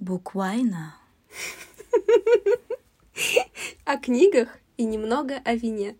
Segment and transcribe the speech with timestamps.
[0.00, 0.94] Буквально.
[3.84, 5.94] О книгах и немного о вине.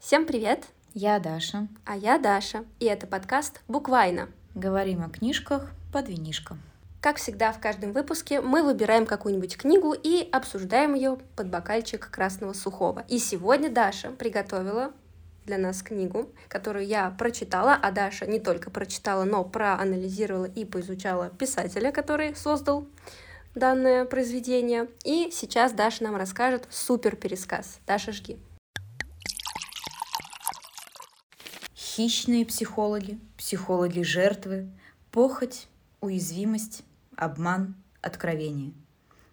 [0.00, 0.64] Всем привет!
[0.92, 1.68] Я Даша.
[1.84, 4.28] А я Даша, и это подкаст «Буквально».
[4.56, 6.58] Говорим о книжках под винишко.
[7.00, 12.54] Как всегда, в каждом выпуске мы выбираем какую-нибудь книгу и обсуждаем ее под бокальчик красного
[12.54, 13.04] сухого.
[13.08, 14.92] И сегодня Даша приготовила
[15.46, 21.30] для нас книгу, которую я прочитала, а Даша не только прочитала, но проанализировала и поизучала
[21.30, 22.86] писателя, который создал
[23.54, 24.88] данное произведение.
[25.04, 27.78] И сейчас Даша нам расскажет супер пересказ.
[27.86, 28.38] Даша, жги.
[31.74, 34.68] Хищные психологи, психологи жертвы,
[35.10, 35.68] похоть,
[36.00, 36.82] уязвимость,
[37.16, 38.74] обман, откровение.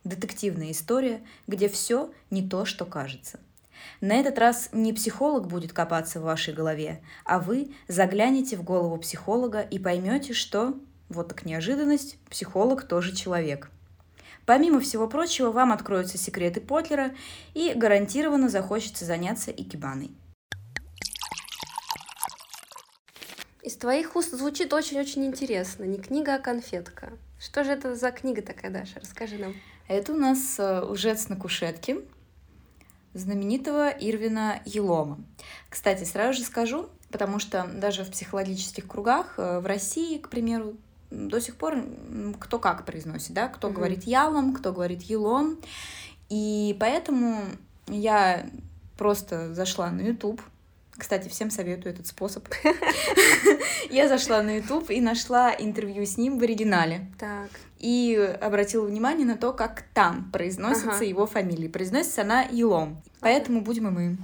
[0.06, 3.40] Детективная история, где все не то, что кажется–
[4.02, 8.98] на этот раз не психолог будет копаться в вашей голове, а вы заглянете в голову
[8.98, 10.76] психолога и поймете, что,
[11.10, 13.70] вот так неожиданность, психолог тоже человек.
[14.46, 17.12] Помимо всего прочего, вам откроются секреты Потлера
[17.54, 20.12] и гарантированно захочется заняться икебаной.
[23.62, 25.86] Из твоих уст звучит очень-очень интересно.
[25.86, 27.14] Не книга, а конфетка.
[27.40, 29.00] Что же это за книга такая, Даша?
[29.00, 29.54] Расскажи нам.
[29.88, 31.98] Это у нас э, «Лжец на кушетке»,
[33.14, 35.20] знаменитого Ирвина Елома.
[35.70, 40.76] Кстати, сразу же скажу, потому что даже в психологических кругах э, в России, к примеру,
[41.12, 41.78] до сих пор
[42.40, 43.78] кто как произносит, да, кто угу.
[43.78, 45.58] говорит ялом, кто говорит елом.
[46.30, 47.44] И поэтому
[47.88, 48.50] я
[48.98, 50.42] просто зашла на YouTube.
[50.98, 52.48] Кстати, всем советую этот способ.
[53.90, 57.12] Я зашла на YouTube и нашла интервью с ним в оригинале.
[57.20, 57.50] Так
[57.84, 61.04] и обратила внимание на то, как там произносится ага.
[61.04, 61.68] его фамилия.
[61.68, 63.02] Произносится она Елом.
[63.20, 64.18] Поэтому будем и мы.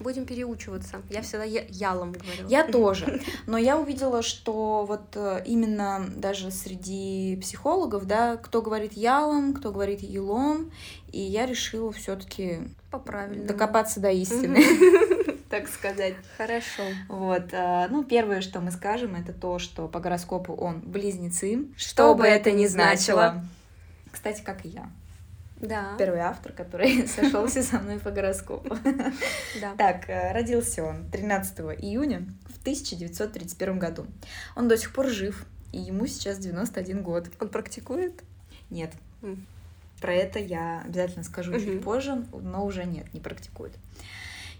[0.00, 1.00] Будем переучиваться.
[1.08, 2.48] Я всегда ялом говорила.
[2.48, 3.20] Я тоже.
[3.46, 9.70] Но я увидела, что вот э, именно даже среди психологов, да, кто говорит ялом, кто
[9.70, 10.72] говорит елом,
[11.12, 12.62] и я решила все-таки
[13.46, 14.64] докопаться до истины.
[15.54, 16.14] так сказать.
[16.36, 16.82] Хорошо.
[17.08, 17.52] Вот.
[17.52, 21.68] Э, ну, первое, что мы скажем, это то, что по гороскопу он близнецы.
[21.76, 23.44] Что, бы это ни значило.
[24.10, 24.90] Кстати, как и я.
[25.60, 25.94] Да.
[25.96, 28.76] Первый автор, который сошелся со мной по гороскопу.
[29.60, 29.74] Да.
[29.78, 34.06] Так, э, родился он 13 июня в 1931 году.
[34.56, 37.30] Он до сих пор жив, и ему сейчас 91 год.
[37.40, 38.24] Он практикует?
[38.70, 38.90] Нет.
[40.00, 43.72] Про это я обязательно скажу чуть позже, но уже нет, не практикует.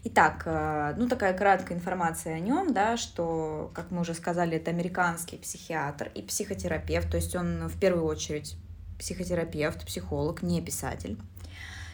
[0.07, 4.71] Итак, э, ну такая краткая информация о нем, да, что, как мы уже сказали, это
[4.71, 8.57] американский психиатр и психотерапевт, то есть он в первую очередь
[8.99, 11.19] психотерапевт, психолог, не писатель.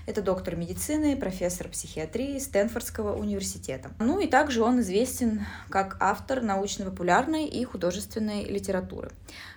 [0.07, 3.91] Это доктор медицины, профессор психиатрии Стэнфордского университета.
[3.99, 9.13] Ну и также он известен как автор научно-популярной и художественной литературы.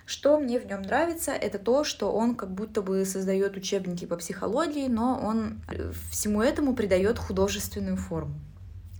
[0.06, 4.16] Что мне в нем нравится, это то, что он как будто бы создает учебники по
[4.16, 5.60] психологии, но он
[6.10, 8.34] всему этому придает художественную форму.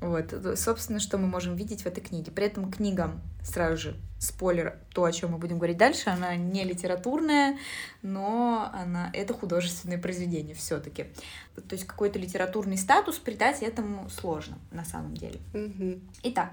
[0.05, 2.31] Вот, собственно, что мы можем видеть в этой книге.
[2.31, 6.65] При этом книга, сразу же, спойлер, то, о чем мы будем говорить дальше, она не
[6.65, 7.59] литературная,
[8.03, 11.07] но она, это художественное произведение все-таки.
[11.55, 15.41] То есть какой-то литературный статус придать этому сложно на самом деле.
[15.53, 16.01] Mm-hmm.
[16.25, 16.53] Итак,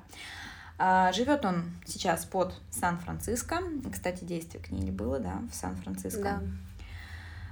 [0.77, 3.59] а, живет он сейчас под Сан-Франциско.
[3.91, 6.21] Кстати, действие книги было, да, в Сан-Франциско.
[6.23, 6.41] Да.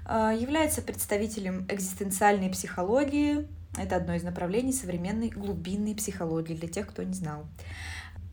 [0.06, 3.48] А, является представителем экзистенциальной психологии,
[3.78, 7.46] это одно из направлений современной глубинной психологии, для тех, кто не знал.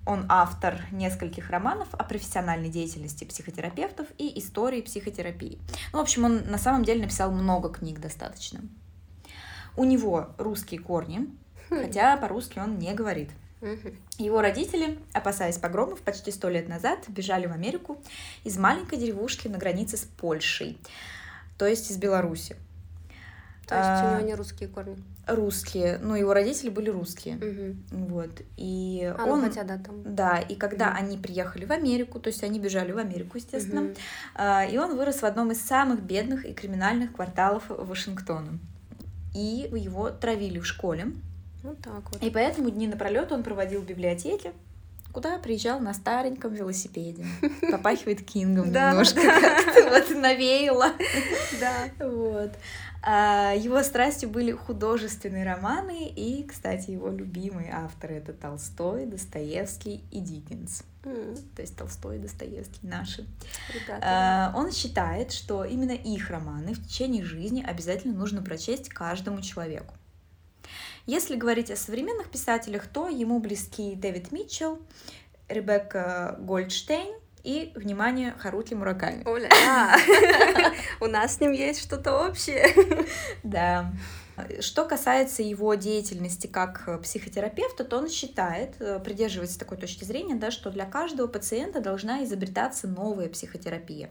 [0.06, 5.58] Он автор нескольких романов о профессиональной деятельности психотерапевтов и истории психотерапии.
[5.92, 8.60] Ну, в общем, он на самом деле написал много книг достаточно.
[9.76, 11.28] У него русские корни,
[11.68, 11.80] хм.
[11.82, 13.30] хотя по-русски он не говорит.
[14.18, 17.98] Его родители, опасаясь погромов, почти сто лет назад бежали в Америку
[18.44, 20.78] из маленькой деревушки на границе с Польшей,
[21.58, 22.56] то есть из Беларуси.
[23.66, 24.96] То есть а, у него не русские корни?
[25.26, 27.76] Русские, ну его родители были русские, угу.
[28.08, 30.14] вот и а, он, ну, хотя да там.
[30.14, 30.98] Да, и когда угу.
[30.98, 33.94] они приехали в Америку, то есть они бежали в Америку, естественно, угу.
[34.36, 38.60] а, и он вырос в одном из самых бедных и криминальных кварталов Вашингтона,
[39.34, 41.08] и его травили в школе.
[41.64, 42.22] Вот так вот.
[42.22, 44.52] И поэтому дни напролет он проводил в библиотеке,
[45.16, 47.24] куда приезжал на стареньком велосипеде.
[47.70, 50.92] Попахивает Кингом немножко, как-то вот навеяло.
[51.58, 51.88] Да.
[52.06, 52.52] Вот.
[53.02, 60.20] А, его страстью были художественные романы, и, кстати, его любимые авторы это Толстой, Достоевский и
[60.20, 60.82] Диккенс.
[61.04, 61.38] Mm.
[61.56, 63.24] То есть Толстой и Достоевский наши.
[63.72, 64.02] Ребята.
[64.02, 69.94] А, он считает, что именно их романы в течение жизни обязательно нужно прочесть каждому человеку.
[71.06, 74.80] Если говорить о современных писателях, то ему близки Дэвид Митчелл,
[75.48, 77.14] Ребекка Гольдштейн
[77.44, 79.22] и, внимание, Харутли Мураками.
[79.24, 79.48] Оля,
[81.00, 82.66] у нас с ним есть что-то общее.
[83.44, 83.92] Да.
[84.60, 90.50] Что касается его деятельности как психотерапевта, то он считает, э, придерживается такой точки зрения, да,
[90.50, 94.10] что для каждого пациента должна изобретаться новая психотерапия,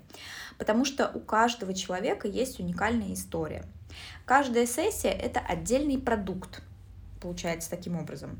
[0.57, 3.65] потому что у каждого человека есть уникальная история.
[4.25, 6.63] Каждая сессия— это отдельный продукт,
[7.25, 8.37] получается таким образом.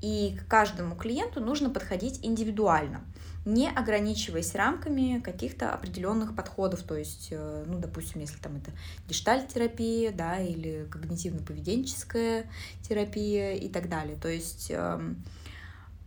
[0.00, 3.00] И к каждому клиенту нужно подходить индивидуально
[3.44, 8.72] не ограничиваясь рамками каких-то определенных подходов, то есть, э, ну, допустим, если там это
[9.08, 12.44] гештальт-терапия, да, или когнитивно-поведенческая
[12.82, 14.18] терапия и так далее.
[14.20, 15.24] То есть эм,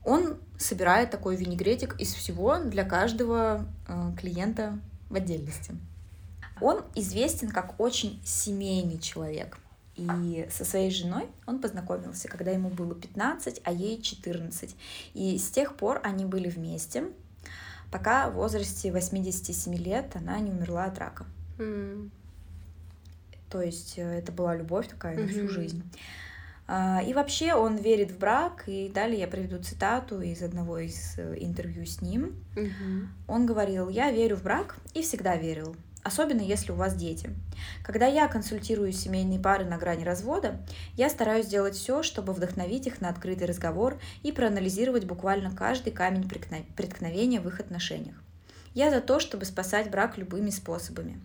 [0.03, 4.77] он собирает такой винегретик из всего для каждого э, клиента
[5.09, 5.75] в отдельности.
[6.61, 9.57] Он известен как очень семейный человек.
[10.01, 14.75] И со своей женой он познакомился, когда ему было 15, а ей 14.
[15.13, 17.05] И с тех пор они были вместе
[17.91, 21.25] пока в возрасте 87 лет она не умерла от рака.
[21.59, 22.09] Mm.
[23.49, 25.49] То есть э, это была любовь такая на всю mm-hmm.
[25.49, 25.83] жизнь.
[26.67, 31.17] А, и вообще он верит в брак, и далее я приведу цитату из одного из
[31.17, 32.33] э, интервью с ним.
[32.55, 33.07] Mm-hmm.
[33.27, 37.29] Он говорил, я верю в брак и всегда верил особенно если у вас дети.
[37.83, 40.59] Когда я консультирую семейные пары на грани развода,
[40.95, 46.27] я стараюсь сделать все, чтобы вдохновить их на открытый разговор и проанализировать буквально каждый камень
[46.27, 48.15] преткновения в их отношениях.
[48.73, 51.19] Я за то, чтобы спасать брак любыми способами.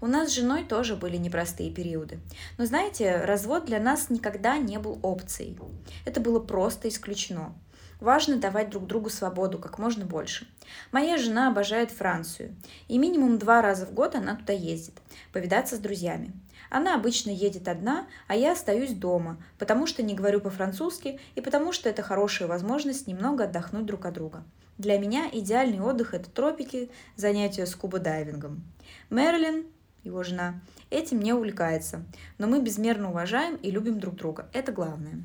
[0.00, 2.20] У нас с женой тоже были непростые периоды.
[2.58, 5.58] Но знаете, развод для нас никогда не был опцией.
[6.04, 7.54] Это было просто исключено.
[7.98, 10.46] Важно давать друг другу свободу как можно больше.
[10.90, 12.54] Моя жена обожает Францию,
[12.88, 14.94] и минимум два раза в год она туда ездит,
[15.32, 16.32] повидаться с друзьями.
[16.70, 21.72] Она обычно едет одна, а я остаюсь дома, потому что не говорю по-французски и потому
[21.72, 24.42] что это хорошая возможность немного отдохнуть друг от друга.
[24.78, 28.62] Для меня идеальный отдых– это тропики, занятия скуба-дайвингом.
[29.10, 29.66] Мерлин,
[30.02, 32.04] его жена, этим не увлекается,
[32.38, 34.48] но мы безмерно уважаем и любим друг друга.
[34.52, 35.22] Это главное.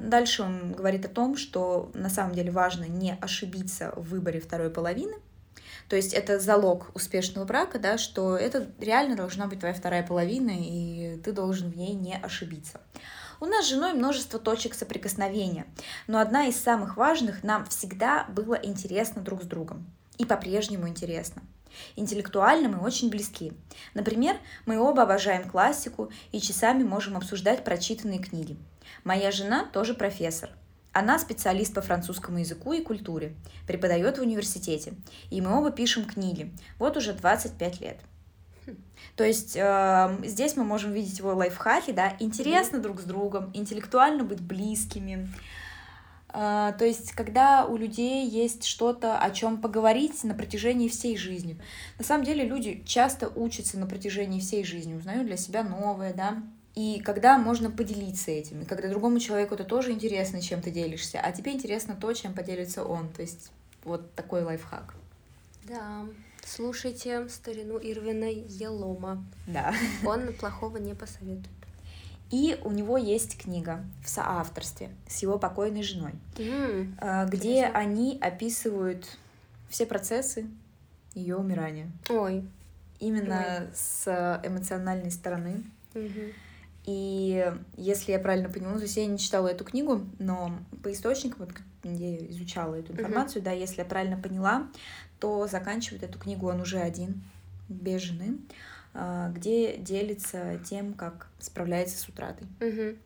[0.00, 4.70] Дальше он говорит о том, что на самом деле важно не ошибиться в выборе второй
[4.70, 5.14] половины.
[5.88, 10.52] То есть это залог успешного брака, да, что это реально должна быть твоя вторая половина,
[10.52, 12.80] и ты должен в ней не ошибиться.
[13.38, 15.66] У нас с женой множество точек соприкосновения,
[16.06, 19.86] но одна из самых важных нам всегда было интересно друг с другом.
[20.18, 21.42] И по-прежнему интересно.
[21.94, 23.52] Интеллектуально мы очень близки.
[23.92, 28.56] Например, мы оба обожаем классику и часами можем обсуждать прочитанные книги.
[29.04, 30.50] Моя жена тоже профессор.
[30.92, 33.34] Она специалист по французскому языку и культуре,
[33.66, 34.94] преподает в университете,
[35.30, 36.50] и мы оба пишем книги.
[36.78, 37.98] Вот уже 25 лет.
[39.16, 44.24] То есть э, здесь мы можем видеть его лайфхаки, да, интересно друг с другом, интеллектуально
[44.24, 45.28] быть близкими.
[46.32, 51.60] Э, то есть, когда у людей есть что-то, о чем поговорить на протяжении всей жизни.
[51.98, 56.42] На самом деле люди часто учатся на протяжении всей жизни, узнают для себя новое, да,
[56.76, 61.18] и когда можно поделиться этим, и когда другому человеку это тоже интересно, чем ты делишься,
[61.20, 63.08] а тебе интересно то, чем поделится он.
[63.08, 63.50] То есть
[63.82, 64.94] вот такой лайфхак.
[65.64, 66.04] Да,
[66.44, 69.24] слушайте старину Ирвина Елома.
[69.46, 69.74] Да.
[70.06, 71.48] Он плохого не посоветует.
[72.30, 77.78] И у него есть книга в соавторстве с его покойной женой, mm, где интересно.
[77.78, 79.16] они описывают
[79.70, 80.46] все процессы
[81.14, 81.90] ее умирания.
[82.10, 82.44] Ой.
[82.98, 83.68] Именно Ой.
[83.74, 85.62] с эмоциональной стороны.
[85.94, 86.32] Угу.
[86.86, 91.40] И если я правильно поняла, то есть я не читала эту книгу, но по источникам,
[91.40, 91.50] вот,
[91.82, 93.44] где я изучала эту информацию, mm-hmm.
[93.44, 94.68] да, если я правильно поняла,
[95.18, 97.24] то заканчивает эту книгу он уже один,
[97.68, 98.38] без жены,
[98.94, 102.46] а, где делится тем, как справляется с утратой.
[102.60, 102.98] Mm-hmm.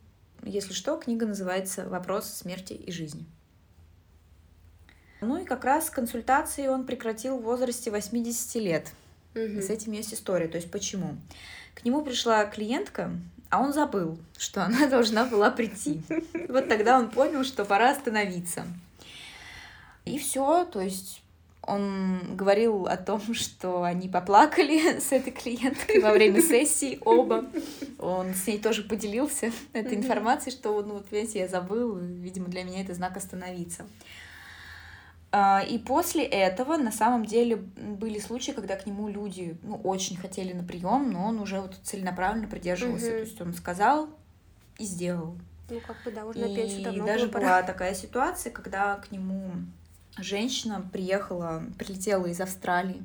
[0.45, 3.25] Если что, книга называется «Вопрос смерти и жизни».
[5.23, 8.93] Ну и как раз консультации он прекратил в возрасте 80 лет.
[9.35, 9.63] Mm-hmm.
[9.63, 10.49] С этим есть история.
[10.49, 11.17] То есть почему?
[11.75, 13.11] К нему пришла клиентка,
[13.51, 16.03] а он забыл, что она должна была прийти.
[16.49, 18.65] Вот тогда он понял, что пора остановиться.
[20.05, 21.23] И все, то есть
[21.63, 27.45] он говорил о том, что они поплакали с этой клиенткой во время сессии оба.
[27.99, 32.65] Он с ней тоже поделился этой информацией, что, ну, вот, видите, я забыл, видимо, для
[32.65, 33.85] меня это знак остановиться.
[35.33, 40.17] А, и после этого на самом деле были случаи, когда к нему люди ну, очень
[40.17, 43.07] хотели на прием, но он уже вот целенаправленно придерживался.
[43.07, 43.13] Угу.
[43.13, 44.09] То есть он сказал
[44.79, 45.37] и сделал.
[45.69, 47.63] Ну, как бы, да, уже на пенсию давно И даже была пора.
[47.63, 49.53] такая ситуация, когда к нему
[50.19, 53.01] женщина приехала, прилетела из Австралии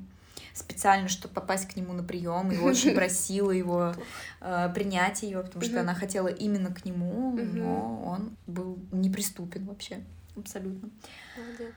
[0.54, 3.94] специально, чтобы попасть к нему на прием, и очень просила его
[4.42, 10.00] э, принять ее, потому что она хотела именно к нему, но он был неприступен вообще,
[10.36, 10.90] абсолютно.
[11.38, 11.74] Молодец.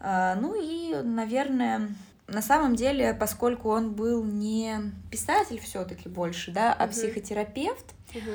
[0.00, 1.88] А, ну и, наверное,
[2.28, 6.92] на самом деле, поскольку он был не писатель все-таки больше, да, а угу.
[6.92, 8.30] психотерапевт, угу.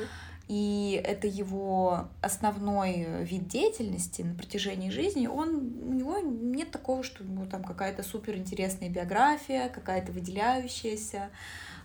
[0.48, 7.24] и это его основной вид деятельности на протяжении жизни, он у него нет такого, что
[7.24, 11.30] у него там какая-то супер интересная биография, какая-то выделяющаяся.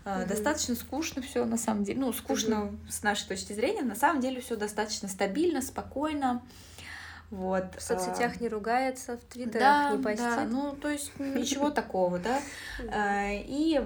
[0.05, 0.29] Угу.
[0.29, 1.99] Достаточно скучно все на самом деле.
[1.99, 2.77] Ну, скучно угу.
[2.89, 3.83] с нашей точки зрения.
[3.83, 6.43] На самом деле все достаточно стабильно, спокойно.
[7.31, 7.75] Вот.
[7.77, 10.19] В соцсетях а, не ругается, в твиттерах да, не постит.
[10.19, 12.41] Да, ну, то есть ничего такого, да.
[12.89, 13.81] А, и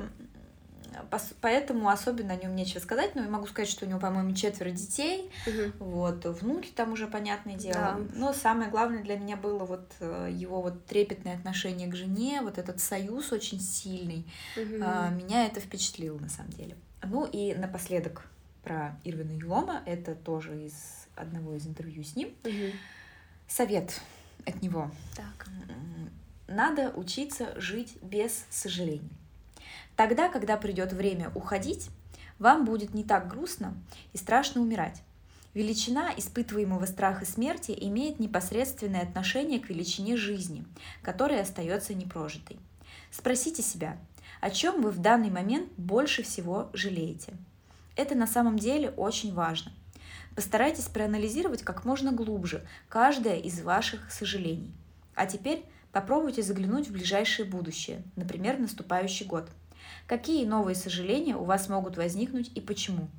[1.40, 4.70] поэтому особенно о нем нечего сказать, но я могу сказать, что у него, по-моему, четверо
[4.70, 5.30] детей,
[5.78, 7.74] вот, внуки там уже, понятное дело.
[7.74, 8.00] Да.
[8.14, 12.58] Но самое главное для меня было вот э, его вот трепетное отношение к жене, вот
[12.58, 14.26] этот союз очень сильный.
[14.56, 16.76] Меня это впечатлило, на самом деле.
[17.02, 18.26] Ну и напоследок
[18.62, 20.74] про Ирвина Юлома, это тоже из
[21.16, 22.34] одного из интервью с ним.
[23.50, 24.00] Совет
[24.46, 24.90] от него.
[25.16, 25.48] Так.
[26.46, 29.10] Надо учиться жить без сожалений.
[29.96, 31.90] Тогда, когда придет время уходить,
[32.38, 33.74] вам будет не так грустно
[34.12, 35.02] и страшно умирать.
[35.52, 40.64] Величина испытываемого страха смерти имеет непосредственное отношение к величине жизни,
[41.02, 42.56] которая остается непрожитой.
[43.10, 43.98] Спросите себя,
[44.40, 47.34] о чем вы в данный момент больше всего жалеете.
[47.96, 49.72] Это на самом деле очень важно.
[50.40, 54.72] Постарайтесь проанализировать как можно глубже каждое из ваших сожалений.
[55.14, 59.50] А теперь попробуйте заглянуть в ближайшее будущее, например, наступающий год.
[60.06, 63.10] Какие новые сожаления у вас могут возникнуть и почему?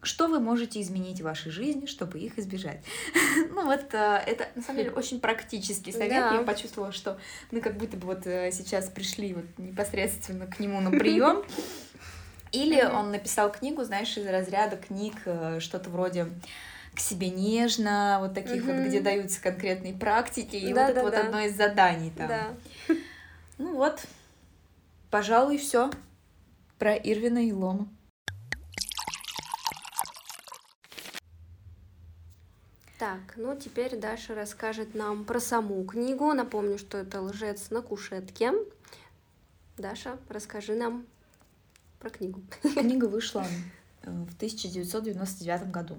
[0.00, 2.82] Что вы можете изменить в вашей жизни, чтобы их избежать?
[3.50, 6.08] ну вот э, это на самом деле очень практический совет.
[6.08, 6.34] Да.
[6.36, 7.18] Я почувствовала, что
[7.50, 11.44] мы как будто бы вот э, сейчас пришли вот непосредственно к нему на прием.
[12.52, 16.28] Или он написал книгу, знаешь, из разряда книг э, что-то вроде
[17.00, 21.02] к себе нежно, вот таких вот, где даются конкретные практики, и да, вот это да,
[21.02, 21.20] вот да.
[21.22, 22.28] одно из заданий там.
[22.28, 22.54] Да.
[23.56, 24.04] Ну вот,
[25.10, 25.90] пожалуй, все
[26.78, 27.88] про Ирвина и Лома.
[32.98, 36.34] Так, ну теперь Даша расскажет нам про саму книгу.
[36.34, 38.52] Напомню, что это «Лжец на кушетке».
[39.78, 41.06] Даша, расскажи нам
[41.98, 42.42] про книгу.
[42.60, 43.46] Книга вышла
[44.02, 45.98] э, в 1999 году.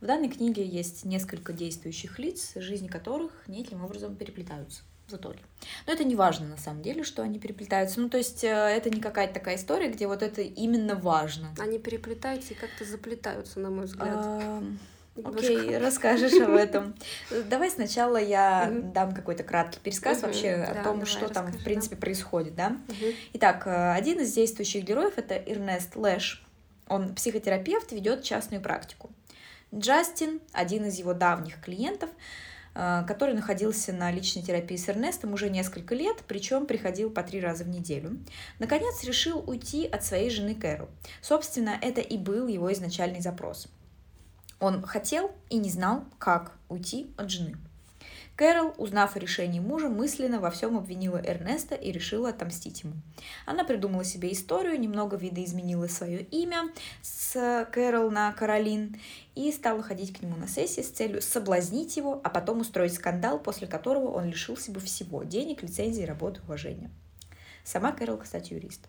[0.00, 5.40] В данной книге есть несколько действующих лиц, жизни которых неким образом переплетаются в итоге.
[5.86, 8.00] Но это не важно на самом деле, что они переплетаются.
[8.00, 11.54] Ну, то есть э, это не какая-то такая история, где вот это именно важно.
[11.58, 14.26] Они переплетаются и как-то заплетаются, на мой взгляд.
[15.22, 16.94] Окей, okay, расскажешь об этом.
[17.48, 22.56] Давай сначала я дам какой-то краткий пересказ вообще о том, что там, в принципе, происходит,
[22.56, 22.76] да?
[23.34, 26.44] Итак, э, один из действующих героев— это Эрнест Лэш.
[26.88, 29.10] Он психотерапевт, ведет частную практику.
[29.76, 32.10] Джастин, один из его давних клиентов,
[32.74, 37.40] э, который находился на личной терапии с Эрнестом уже несколько лет, причем приходил по три
[37.40, 38.18] раза в неделю,
[38.58, 40.88] наконец решил уйти от своей жены Кэрол.
[41.20, 43.68] Собственно, это и был его изначальный запрос.
[44.60, 47.56] Он хотел и не знал, как уйти от жены.
[48.36, 52.94] Кэрол, узнав о решении мужа, мысленно во всем обвинила Эрнеста и решила отомстить ему.
[53.46, 58.96] Она придумала себе историю, немного видоизменила свое имя с Кэрол на Каролин
[59.36, 63.38] и стала ходить к нему на сессии с целью соблазнить его, а потом устроить скандал,
[63.38, 66.90] после которого он лишился бы всего– денег, лицензии, работы, уважения.
[67.62, 68.88] Сама Кэрол, кстати, юрист.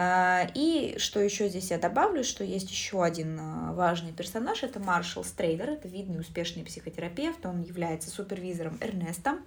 [0.00, 4.78] А, и что еще здесь я добавлю, что есть еще один а, важный персонаж, это
[4.78, 9.40] Маршал Стрейдер, это видный успешный психотерапевт, он является супервизором Эрнеста,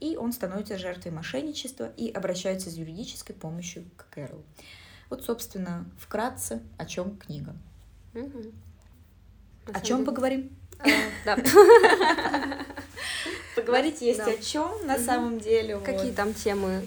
[0.00, 4.42] и он становится жертвой мошенничества и обращается с юридической помощью к Кэрол.
[5.10, 7.54] Вот, собственно, вкратце, о чем книга.
[8.14, 8.52] Угу.
[9.72, 10.50] О чем поговорим?
[10.80, 10.86] А,
[11.24, 11.36] да.
[13.54, 15.78] Поговорить есть о чем на самом деле.
[15.78, 16.82] Какие там темы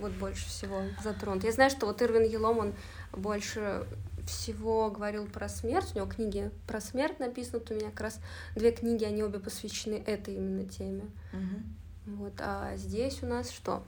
[0.00, 1.44] вот больше всего затронут.
[1.44, 2.74] Я знаю, что вот Ирвин Елом, он
[3.12, 3.86] больше
[4.26, 5.92] всего говорил про смерть.
[5.94, 7.60] У него книги про смерть написаны.
[7.60, 8.20] Вот у меня как раз
[8.54, 11.04] две книги, они обе посвящены этой именно теме.
[11.32, 12.16] Угу.
[12.16, 13.82] Вот, а здесь у нас что?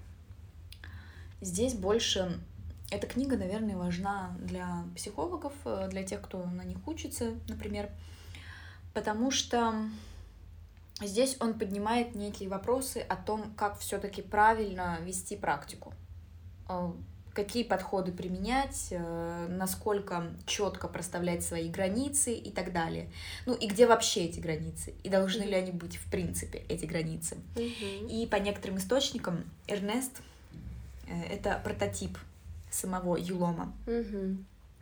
[1.40, 2.38] Здесь больше
[2.90, 7.88] эта книга, наверное, важна для психологов, э, для тех, кто на них учится, например,
[8.94, 9.74] потому что
[11.06, 15.94] здесь он поднимает некие вопросы о том, как все-таки правильно вести практику.
[16.68, 16.92] Э,
[17.32, 23.08] какие подходы применять, э, насколько четко проставлять свои границы и так далее.
[23.46, 24.94] Ну и где вообще эти границы?
[25.02, 27.36] И должны ли они быть в принципе, эти границы?
[28.10, 30.20] И по некоторым источникам Эрнест
[31.06, 32.18] э,— это прототип
[32.70, 33.72] самого Юлома.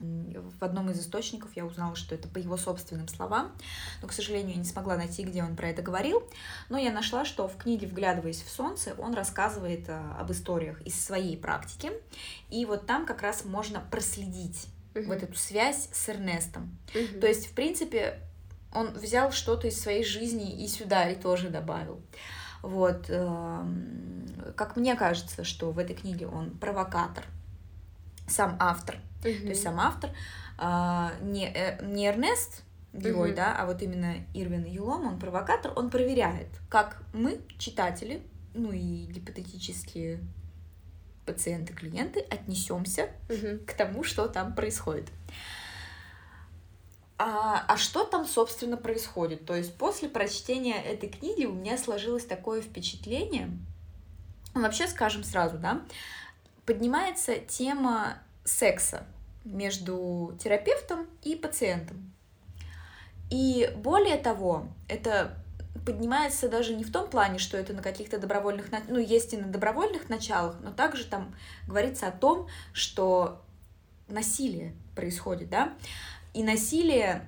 [0.00, 3.52] В одном из источников я узнала, что это по его собственным словам,
[4.00, 6.22] но, к сожалению, я не смогла найти, где он про это говорил,
[6.68, 10.98] но я нашла, что в книге «Вглядываясь в солнце» он рассказывает э, об историях из
[11.00, 11.92] своей практики,
[12.50, 15.06] и вот там как раз можно проследить uh-huh.
[15.06, 16.78] вот эту связь с Эрнестом.
[16.94, 17.20] Uh-huh.
[17.20, 18.20] То есть, в принципе,
[18.72, 22.00] он взял что-то из своей жизни и сюда и тоже добавил.
[22.62, 24.26] Вот, эм,
[24.56, 27.24] как мне кажется, что в этой книге он провокатор,
[28.26, 29.42] сам автор, uh-huh.
[29.42, 30.10] то есть сам автор,
[30.56, 33.36] а, не, э, не Эрнест, герой, uh-huh.
[33.36, 38.22] да, а вот именно Ирвин Юлом, он провокатор, он проверяет, как мы, читатели,
[38.54, 40.20] ну и гипотетические
[41.26, 43.64] пациенты, клиенты, отнесемся uh-huh.
[43.64, 45.08] к тому, что там происходит.
[47.18, 49.44] А, а что там, собственно, происходит?
[49.44, 53.50] То есть после прочтения этой книги у меня сложилось такое впечатление,
[54.54, 55.82] вообще скажем сразу, да,
[56.64, 58.18] поднимается тема
[58.48, 59.04] секса
[59.44, 62.12] между терапевтом и пациентом.
[63.30, 65.36] И более того, это
[65.84, 69.46] поднимается даже не в том плане, что это на каких-то добровольных, ну, есть и на
[69.46, 71.34] добровольных началах, но также там
[71.66, 73.42] говорится о том, что
[74.08, 75.74] насилие происходит, да,
[76.34, 77.26] и насилие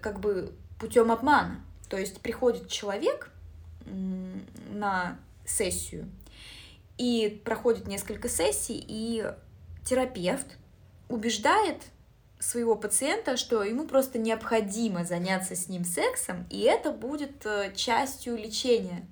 [0.00, 1.60] как бы путем обмана.
[1.88, 3.30] То есть приходит человек
[3.84, 6.08] на сессию,
[6.98, 9.32] и проходит несколько сессий, и
[9.84, 10.46] терапевт
[11.08, 11.76] убеждает
[12.38, 18.36] своего пациента, что ему просто необходимо заняться с ним сексом, и это будет э, частью
[18.36, 19.06] лечения.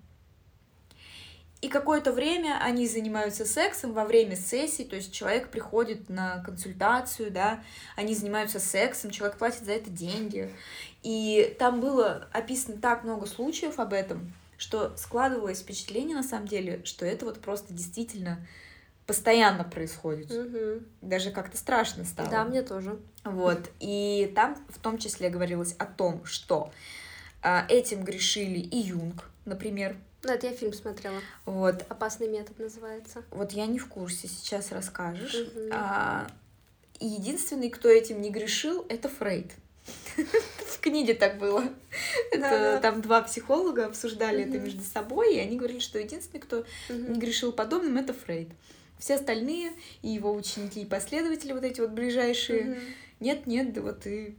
[1.60, 7.30] И какое-то время они занимаются сексом во время сессии, то есть человек приходит на консультацию,
[7.30, 7.62] да,
[7.96, 10.50] они занимаются сексом, человек платит за это деньги.
[11.02, 16.82] И там было описано так много случаев об этом, что складывалось впечатление на самом деле,
[16.84, 18.38] что это вот просто действительно
[19.10, 20.30] постоянно происходит.
[20.30, 20.84] Угу.
[21.02, 22.30] Даже как-то страшно стало.
[22.30, 22.96] Да, мне тоже.
[23.24, 23.68] Вот.
[23.80, 26.70] И там в том числе говорилось о том, что
[27.42, 31.18] а, этим грешили и Юнг, например, ну, это я фильм смотрела.
[31.44, 31.84] Вот.
[31.88, 33.24] Опасный метод называется.
[33.30, 35.34] Вот я не в курсе, сейчас расскажешь.
[35.34, 35.70] Угу.
[35.72, 36.28] А,
[37.00, 39.50] единственный, кто этим не грешил, это Фрейд.
[40.66, 41.64] В книге так было.
[42.80, 47.50] Там два психолога обсуждали это между собой, и они говорили, что единственный, кто не грешил
[47.50, 48.50] подобным, это Фрейд.
[49.00, 52.78] Все остальные, и его ученики, и последователи, вот эти вот ближайшие,
[53.18, 54.36] нет, нет, да вот и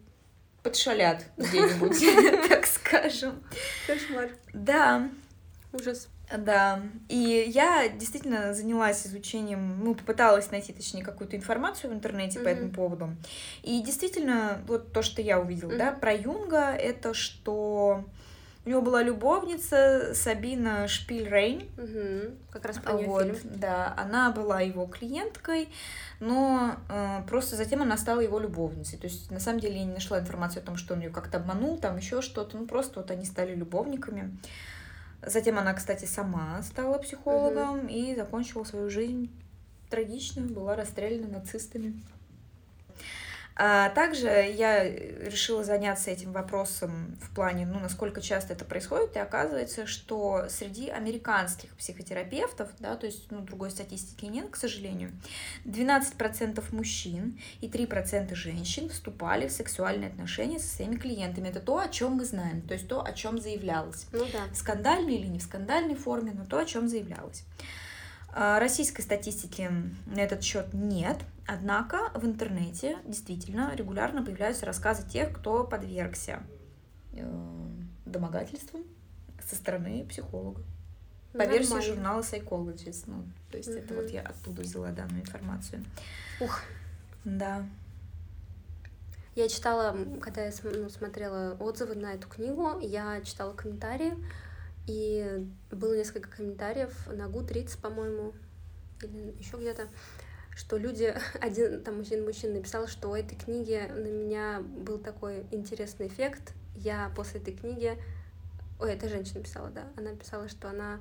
[0.63, 3.43] подшалят где-нибудь, так скажем.
[3.87, 4.29] Кошмар.
[4.53, 5.09] Да.
[5.73, 6.07] Ужас.
[6.37, 12.43] Да, и я действительно занялась изучением, ну, попыталась найти, точнее, какую-то информацию в интернете mm-hmm.
[12.43, 13.09] по этому поводу.
[13.63, 15.77] И действительно, вот то, что я увидела, mm-hmm.
[15.77, 18.05] да, про Юнга, это что
[18.63, 21.63] у него была любовница Сабина Шпильрейн.
[21.77, 23.59] Угу, как раз про вот, фильм.
[23.59, 25.67] Да, она была его клиенткой,
[26.19, 28.99] но э, просто затем она стала его любовницей.
[28.99, 31.37] То есть, на самом деле, я не нашла информацию о том, что он ее как-то
[31.37, 32.57] обманул, там еще что-то.
[32.57, 34.37] Ну, просто вот они стали любовниками.
[35.25, 37.87] Затем она, кстати, сама стала психологом угу.
[37.87, 39.31] и закончила свою жизнь
[39.89, 41.99] трагично, была расстреляна нацистами.
[43.55, 49.19] А также я решила заняться этим вопросом в плане, ну, насколько часто это происходит, и
[49.19, 55.11] оказывается, что среди американских психотерапевтов, да, то есть, ну, другой статистики нет, к сожалению,
[55.65, 61.49] 12% мужчин и 3% женщин вступали в сексуальные отношения со своими клиентами.
[61.49, 64.07] Это то, о чем мы знаем, то есть то, о чем заявлялось.
[64.13, 64.45] Ну да.
[64.51, 67.43] В скандальной или не в скандальной форме, но то, о чем заявлялось.
[68.33, 69.69] А, российской статистики
[70.05, 76.43] на этот счет нет, однако в интернете действительно регулярно появляются рассказы тех, кто подвергся
[77.13, 77.23] э,
[78.05, 78.83] домогательствам
[79.43, 80.61] со стороны психолога.
[81.33, 81.59] По Нормально.
[81.59, 83.03] версии журнала Psychologist.
[83.07, 83.77] Ну, то есть угу.
[83.77, 85.83] это вот я оттуда взяла данную информацию.
[86.39, 86.61] Ух.
[87.25, 87.65] Да.
[89.35, 94.13] Я читала, когда я ну, смотрела отзывы на эту книгу, я читала комментарии,
[94.87, 98.33] и было несколько комментариев на Goodreads, по-моему,
[99.01, 99.87] или еще где-то,
[100.55, 105.45] что люди, один там один мужчина написал, что у этой книги на меня был такой
[105.51, 106.53] интересный эффект.
[106.75, 107.97] Я после этой книги...
[108.79, 109.87] Ой, это женщина писала, да.
[109.95, 110.99] Она писала, что она,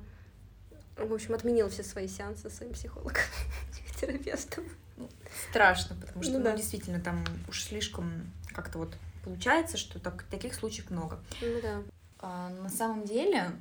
[0.95, 3.23] в общем, отменила все свои сеансы с своим психологом,
[3.71, 4.65] психотерапевтом.
[4.97, 5.09] Ну,
[5.49, 6.55] страшно, потому что, ну, ну, да.
[6.55, 11.19] действительно, там уж слишком как-то вот получается, что так, таких случаев много.
[11.41, 11.83] Ну да.
[12.19, 13.51] А, на самом деле,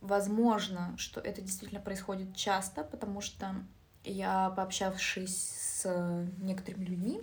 [0.00, 3.54] Возможно, что это действительно происходит часто, потому что
[4.04, 7.20] я, пообщавшись с некоторыми людьми,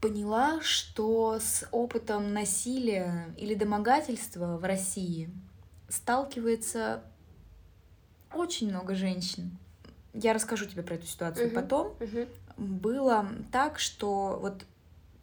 [0.00, 5.30] поняла, что с опытом насилия или домогательства в России
[5.88, 7.02] сталкивается
[8.32, 9.56] очень много женщин.
[10.14, 11.54] Я расскажу тебе про эту ситуацию uh-huh.
[11.54, 11.88] потом.
[11.98, 12.28] Uh-huh.
[12.56, 14.64] было так, что вот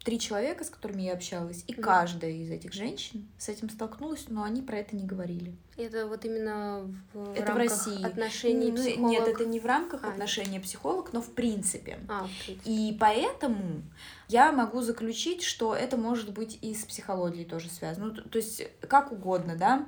[0.04, 1.80] три человека, с которыми я общалась, и mm.
[1.80, 5.56] каждая из этих женщин с этим столкнулась, но они про это не говорили.
[5.78, 8.04] Это вот именно в это рамках в России.
[8.04, 9.10] отношений ну, психолог?
[9.10, 10.10] Нет, это не в рамках а.
[10.10, 11.98] отношений психолог, но в принципе.
[12.08, 12.70] А, в принципе.
[12.70, 13.82] И поэтому
[14.28, 18.12] я могу заключить, что это может быть и с психологией тоже связано.
[18.12, 19.86] Ну, то есть как угодно, да?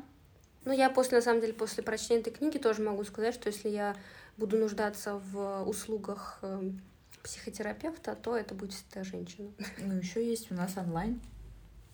[0.64, 3.68] Ну, я после, на самом деле, после прочтения этой книги тоже могу сказать, что если
[3.68, 3.94] я
[4.36, 6.80] буду нуждаться в услугах эм,
[7.26, 9.50] психотерапевта, то это будет всегда женщина.
[9.78, 11.20] Ну, еще есть у нас онлайн.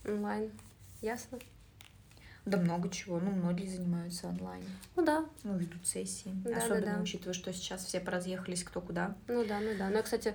[0.04, 0.50] Онлайн,
[1.00, 1.38] ясно.
[2.44, 3.18] Да много чего.
[3.20, 4.64] Ну, многие занимаются онлайн.
[4.96, 5.24] Ну да.
[5.44, 6.32] Ну, ведут сессии.
[6.44, 7.02] Да, Особенно да, да.
[7.02, 9.16] учитывая, что сейчас все поразъехались кто куда.
[9.28, 9.88] Ну да, ну да.
[9.88, 10.34] Ну, я, кстати,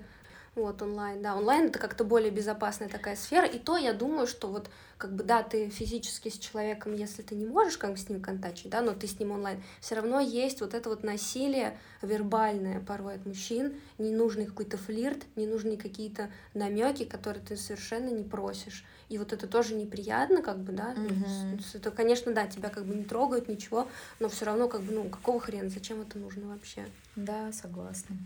[0.57, 1.35] вот, онлайн, да.
[1.35, 3.47] Онлайн это как-то более безопасная такая сфера.
[3.47, 7.35] И то я думаю, что вот, как бы, да, ты физически с человеком, если ты
[7.35, 10.19] не можешь как бы с ним контактить, да, но ты с ним онлайн, все равно
[10.19, 17.05] есть вот это вот насилие вербальное порой от мужчин, ненужный какой-то флирт, ненужные какие-то намеки,
[17.05, 18.85] которые ты совершенно не просишь.
[19.09, 20.93] И вот это тоже неприятно, как бы, да.
[20.93, 21.61] Mm-hmm.
[21.75, 23.87] Это, конечно, да, тебя как бы не трогают, ничего,
[24.19, 26.85] но все равно, как бы, ну, какого хрена, зачем это нужно вообще?
[27.15, 28.17] Да, согласна.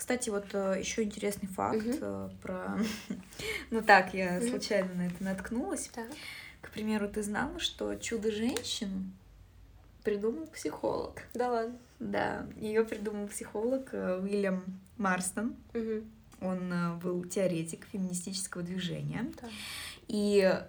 [0.00, 2.30] Кстати, вот э, еще интересный факт угу.
[2.40, 2.78] про...
[3.70, 5.90] ну так, я случайно на это наткнулась.
[5.92, 6.08] Так.
[6.62, 9.04] К примеру, ты знала, что чудо-женщину
[10.02, 11.20] придумал психолог?
[11.34, 11.76] Да ладно?
[11.98, 14.64] Да, ее придумал психолог э, Уильям
[14.96, 15.54] Марстон.
[15.74, 16.46] Угу.
[16.46, 19.30] Он был теоретик феминистического движения.
[19.42, 19.48] Да.
[20.08, 20.62] И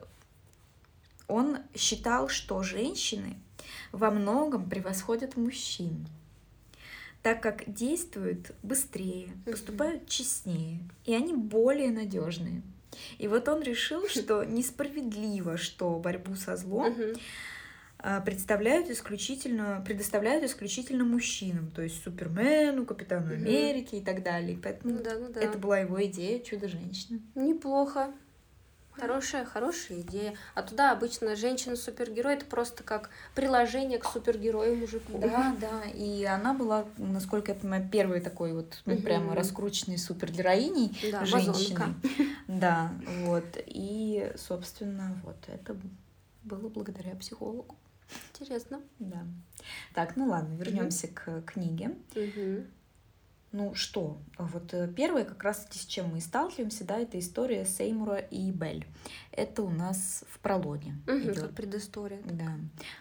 [1.29, 3.37] он считал, что женщины
[3.93, 6.05] во многом превосходят мужчин
[7.21, 12.61] так как действуют быстрее, поступают честнее, и они более надежные.
[13.19, 16.95] И вот он решил, что несправедливо, что борьбу со злом
[17.99, 24.57] а, представляют исключительно, предоставляют исключительно мужчинам, то есть Супермену, Капитану Америки и так далее.
[24.61, 25.39] Поэтому ну, да, ну, да.
[25.39, 27.21] это была его идея чудо-женщины.
[27.35, 28.11] Неплохо.
[29.01, 30.35] Хорошая, хорошая идея.
[30.53, 35.17] А туда обычно женщина-супергерой это просто как приложение к супергерою мужику.
[35.17, 35.89] Да, да.
[35.89, 39.01] И она была, насколько я понимаю, первой такой вот, ну, угу.
[39.01, 41.95] прямо раскрученной супергероиней да, женщиной.
[42.47, 42.91] Да,
[43.25, 43.45] вот.
[43.65, 45.75] И, собственно, вот это
[46.43, 47.75] было благодаря психологу.
[48.33, 48.81] Интересно.
[48.99, 49.23] Да.
[49.95, 51.15] Так, ну ладно, вернемся угу.
[51.15, 51.95] к книге.
[52.15, 52.65] Угу.
[53.53, 58.15] Ну что, вот э, первое, как раз с чем мы сталкиваемся, да, это история Сеймура
[58.15, 58.87] и Бель.
[59.33, 60.93] Это у нас в прологе.
[61.05, 61.55] Угу, идет.
[61.55, 62.21] предыстория.
[62.23, 62.53] Да.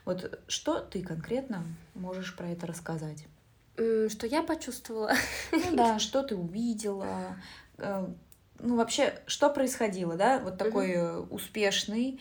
[0.04, 3.26] Вот что ты конкретно можешь про это рассказать?
[3.76, 5.12] Что я почувствовала?
[5.52, 7.36] Ну да, что ты увидела,
[7.78, 8.08] э,
[8.58, 11.34] ну вообще, что происходило, да, вот такой угу.
[11.34, 12.20] успешный,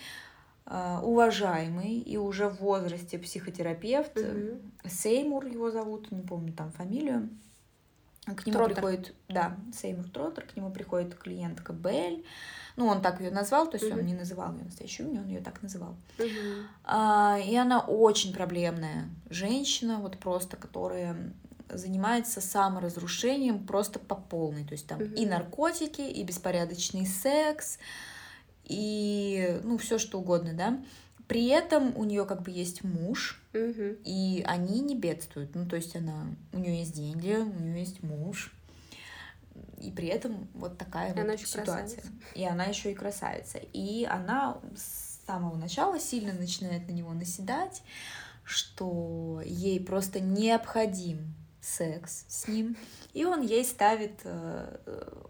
[0.65, 4.62] уважаемый и уже в возрасте психотерапевт, угу.
[4.88, 7.28] Сеймур его зовут, не помню там фамилию,
[8.25, 8.75] к нему Троттер.
[8.75, 12.23] приходит, да, Сеймур Троттер, к нему приходит клиентка Белль.
[12.75, 13.99] Ну, он так ее назвал, то есть угу.
[13.99, 15.95] он не называл ее настоящее имя, он ее так называл.
[16.17, 16.27] Угу.
[16.86, 21.34] А, и она очень проблемная женщина, вот просто, которая
[21.69, 24.63] занимается саморазрушением просто по полной.
[24.65, 25.13] То есть там угу.
[25.15, 27.79] и наркотики, и беспорядочный секс,
[28.63, 30.79] и ну все что угодно, да.
[31.30, 33.96] При этом у нее как бы есть муж, угу.
[34.04, 35.54] и они не бедствуют.
[35.54, 38.52] Ну, то есть она, у нее есть деньги, у нее есть муж,
[39.78, 42.02] и при этом вот такая и вот ситуация.
[42.02, 42.08] Красавица.
[42.34, 43.60] И она еще и красавица.
[43.74, 47.84] И она с самого начала сильно начинает на него наседать,
[48.44, 52.78] что ей просто необходим секс с ним,
[53.13, 54.78] и он ей ставит, э,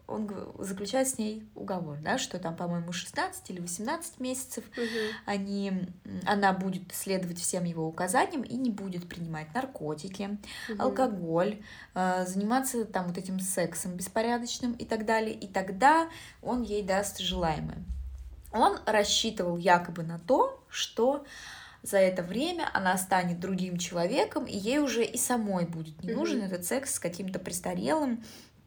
[0.08, 4.86] он заключает с ней уговор, да, что там, по-моему, 16 или 18 месяцев угу.
[5.26, 5.88] они,
[6.26, 10.38] она будет следовать всем его указаниям и не будет принимать наркотики,
[10.70, 10.82] угу.
[10.82, 11.62] алкоголь,
[11.96, 16.10] э, заниматься там вот этим сексом беспорядочным и так далее, и тогда
[16.42, 17.84] он ей даст желаемое.
[18.52, 21.24] Он рассчитывал якобы на то, что
[21.84, 26.42] за это время она станет другим человеком, и ей уже и самой будет не нужен
[26.42, 26.46] mm-hmm.
[26.46, 28.24] этот секс с каким-то престарелым,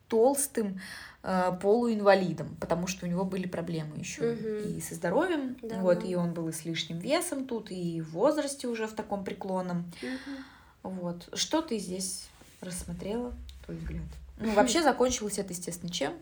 [0.09, 0.81] толстым
[1.23, 4.77] э, полуинвалидом, потому что у него были проблемы еще mm-hmm.
[4.77, 6.07] и со здоровьем, да, вот, да.
[6.07, 9.91] и он был и с лишним весом тут, и в возрасте уже в таком преклонном.
[10.03, 10.39] Mm-hmm.
[10.85, 11.29] Вот.
[11.35, 12.29] Что ты здесь
[12.61, 13.33] рассмотрела,
[13.65, 14.03] твой взгляд?
[14.39, 16.15] Ну, вообще закончилось это, естественно, чем?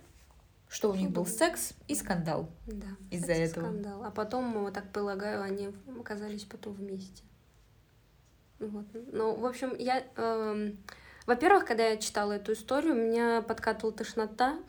[0.71, 2.49] Что у них был секс и скандал.
[2.67, 2.87] Да.
[3.11, 3.65] Из-за этого.
[3.65, 4.05] Скандал.
[4.05, 7.25] А потом, так полагаю, они оказались потом вместе.
[8.61, 8.87] Вот.
[9.13, 10.05] Ну, в общем, я...
[10.17, 10.73] Э,
[11.27, 14.61] во-первых, когда я читала эту историю, меня подкатывала тошнота,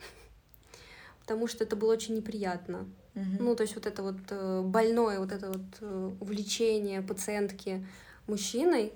[1.20, 2.88] потому что это было очень неприятно.
[3.14, 3.24] Угу.
[3.38, 7.86] Ну, то есть вот это вот э, больное, вот это вот э, увлечение пациентки
[8.26, 8.92] мужчиной,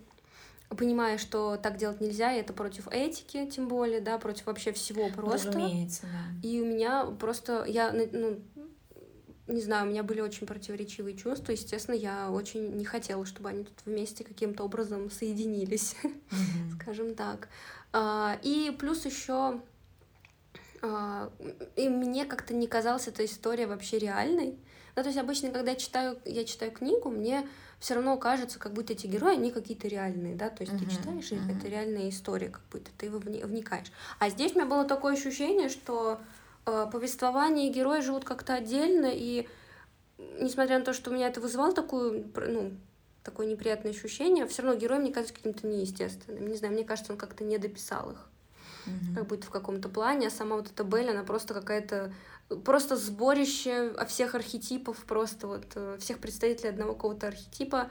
[0.70, 5.09] понимая, что так делать нельзя, и это против этики, тем более, да, против вообще всего
[5.09, 5.48] просто.
[5.48, 6.48] Разумеется, да.
[6.48, 8.40] И у меня просто, я, ну,
[9.46, 11.52] не знаю, у меня были очень противоречивые чувства.
[11.52, 16.72] Естественно, я очень не хотела, чтобы они тут вместе каким-то образом соединились, mm-hmm.
[16.81, 17.48] скажем так.
[17.92, 19.61] А, и плюс еще
[20.83, 21.31] а,
[21.76, 24.59] и мне как-то не казалась эта история вообще реальной.
[24.97, 27.47] Ну, то есть обычно, когда я читаю, я читаю книгу, мне
[27.79, 30.91] все равно кажется, как будто эти герои, они какие-то реальные, да, то есть uh-huh, ты
[30.91, 31.59] читаешь, uh-huh.
[31.59, 33.93] это реальная история, как будто ты вникаешь.
[34.19, 36.19] А здесь у меня было такое ощущение, что
[36.65, 39.47] э, повествование и герои живут как-то отдельно, и
[40.41, 42.73] несмотря на то, что у меня это вызывало такую, ну,
[43.23, 46.47] такое неприятное ощущение, все равно герой мне кажется каким-то неестественным.
[46.47, 48.29] Не знаю, мне кажется, он как-то не дописал их.
[48.87, 49.15] Mm-hmm.
[49.15, 52.15] Как будто в каком-то плане, а сама вот эта Белль, она просто какая-то
[52.65, 57.91] просто сборище всех архетипов, просто вот э, всех представителей одного какого-то архетипа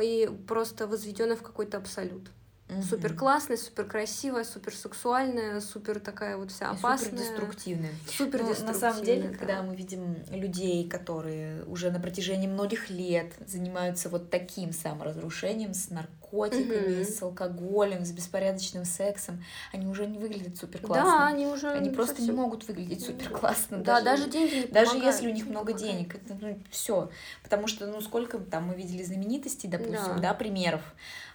[0.00, 2.30] и просто возведенная в какой-то абсолют.
[2.72, 2.82] Угу.
[2.82, 7.10] Супер классная, супер красивая, супер сексуальная, супер такая вот вся опасная.
[7.10, 7.92] Супер деструктивная.
[8.08, 9.38] Супер ну, На самом деле, да.
[9.38, 15.90] когда мы видим людей, которые уже на протяжении многих лет занимаются вот таким саморазрушением с
[15.90, 17.10] наркотиками, угу.
[17.10, 21.04] с алкоголем, с беспорядочным сексом, они уже не выглядят супер классно.
[21.04, 21.70] Да, они уже.
[21.70, 22.34] Они просто совсем...
[22.34, 23.78] не могут выглядеть супер классно.
[23.78, 25.96] Да, даже, даже деньги не Даже если у них много помогают.
[25.96, 27.10] денег, это ну, все.
[27.42, 30.82] Потому что, ну, сколько там мы видели знаменитостей, допустим, да, да примеров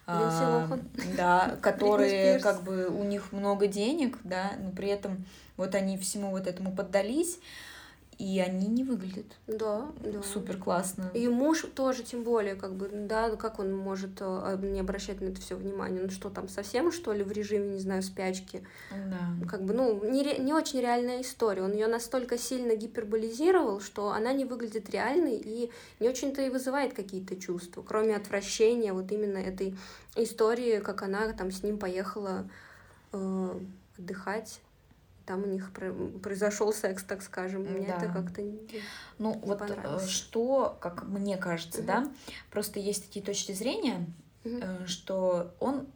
[0.07, 0.79] а,
[1.17, 5.25] да, которые как бы у них много денег, да, но при этом
[5.57, 7.39] вот они всему вот этому поддались,
[8.17, 9.25] и они не выглядят.
[9.45, 10.23] Да, да.
[10.23, 11.11] Супер классно.
[11.13, 15.25] И муж тоже, тем более, как бы, да, как он может э, не обращать на
[15.25, 16.01] это все внимание?
[16.01, 18.65] Ну что там, совсем, что ли, в режиме, не знаю, спячки?
[18.91, 19.47] Да.
[19.47, 21.61] Как бы, ну, не, не очень реальная история.
[21.61, 26.93] Он ее настолько сильно гиперболизировал, что она не выглядит реальной и не очень-то и вызывает
[26.93, 29.75] какие-то чувства, кроме отвращения вот именно этой
[30.15, 32.49] истории, как она там с ним поехала
[33.13, 33.59] э,
[33.97, 34.61] отдыхать
[35.27, 35.71] там у них
[36.23, 37.63] произошел секс, так скажем.
[37.63, 37.97] Мне да.
[37.97, 38.59] это как-то не,
[39.19, 41.87] ну, не вот э, что, как мне кажется, угу.
[41.87, 42.07] да,
[42.49, 44.07] просто есть такие точки зрения,
[44.45, 44.87] угу.
[44.87, 45.87] что он,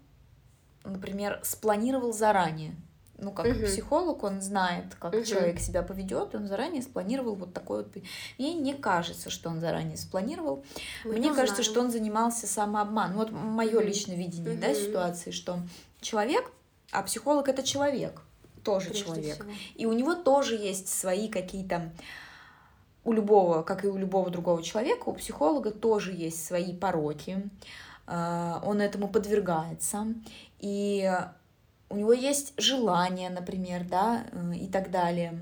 [0.84, 2.76] например, спланировал заранее.
[3.18, 3.66] Ну, как угу.
[3.66, 5.24] психолог, он знает, как угу.
[5.24, 7.96] человек себя поведет, он заранее спланировал вот такой вот.
[8.38, 10.66] Мне не кажется, что он заранее спланировал.
[11.06, 11.72] Мы Мне кажется, знаем.
[11.72, 13.16] что он занимался самообманом.
[13.16, 13.88] Вот мое угу.
[13.88, 14.62] личное видение, угу.
[14.62, 15.60] да, ситуации, что
[16.02, 16.52] человек,
[16.92, 18.22] а психолог это человек
[18.64, 19.36] тоже Прежде человек.
[19.36, 19.52] Всего.
[19.76, 21.92] И у него тоже есть свои какие-то
[23.04, 27.50] у любого, как и у любого другого человека, у психолога тоже есть свои пороки.
[28.08, 30.08] А, он этому подвергается.
[30.60, 31.12] И
[31.90, 35.40] у него есть желание, например, да, э, и так далее.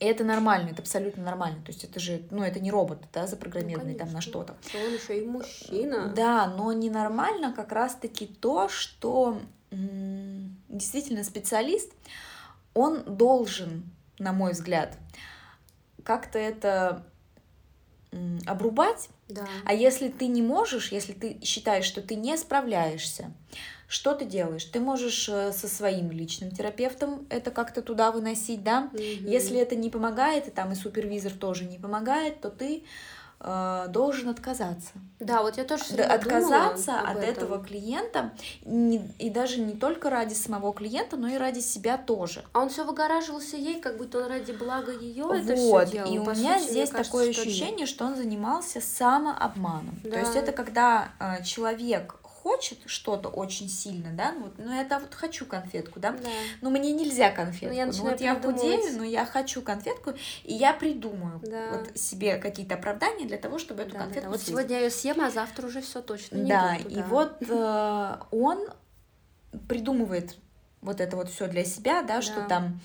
[0.00, 1.62] И это нормально, это абсолютно нормально.
[1.64, 4.54] То есть это же, ну, это не робот, да, запрограммированный ну, там на что-то.
[4.74, 6.12] Он еще и мужчина.
[6.14, 9.38] Да, но ненормально как раз-таки то, что
[10.74, 11.90] действительно специалист,
[12.74, 14.98] он должен, на мой взгляд,
[16.02, 17.06] как-то это
[18.46, 19.08] обрубать.
[19.28, 19.46] Да.
[19.64, 23.32] А если ты не можешь, если ты считаешь, что ты не справляешься,
[23.88, 24.64] что ты делаешь?
[24.64, 28.90] Ты можешь э, со своим личным терапевтом это как-то туда выносить, да?
[28.92, 29.00] Угу.
[29.00, 32.84] Если это не помогает, и там и супервизор тоже не помогает, то ты
[33.46, 34.92] Э, должен отказаться.
[35.20, 37.28] Да, вот я тоже отказаться от этом.
[37.28, 38.32] этого клиента
[38.64, 42.42] не, и даже не только ради самого клиента, но и ради себя тоже.
[42.54, 46.14] А он все выгораживался ей, как будто он ради блага ее вот, это все делал.
[46.14, 50.00] И у По меня сути, здесь кажется, такое ощущение, что, что он занимался самообманом.
[50.04, 50.10] Да.
[50.10, 54.84] То есть это когда э, человек хочет что-то очень сильно, да, ну, вот, ну я
[54.84, 56.28] да, вот хочу конфетку, да, да.
[56.60, 57.68] но мне нельзя конфетку.
[57.68, 61.70] Ну, я ну вот я худею, но я хочу конфетку, и я придумаю да.
[61.72, 64.36] вот себе какие-то оправдания для того, чтобы эту да, конфетку да, да.
[64.36, 66.90] Вот сегодня я ее съем, а завтра уже все точно не да, буду.
[66.90, 68.68] Да, и вот э, он
[69.66, 70.36] придумывает
[70.82, 72.22] вот это вот все для себя, да, да.
[72.22, 72.78] что там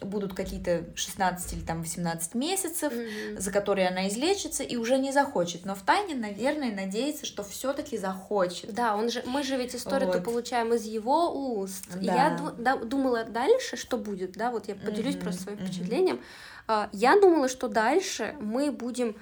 [0.00, 3.38] будут какие-то 16 или там 18 месяцев, mm-hmm.
[3.38, 5.64] за которые она излечится и уже не захочет.
[5.64, 8.72] Но в тайне, наверное, надеется, что все-таки захочет.
[8.72, 10.24] Да, он же, мы же ведь историю-то вот.
[10.24, 11.84] получаем из его уст.
[11.94, 12.14] Да.
[12.14, 15.20] Я да, думала дальше, что будет, да, вот я поделюсь mm-hmm.
[15.20, 15.66] просто своим mm-hmm.
[15.66, 16.20] впечатлением.
[16.66, 19.16] А, я думала, что дальше мы будем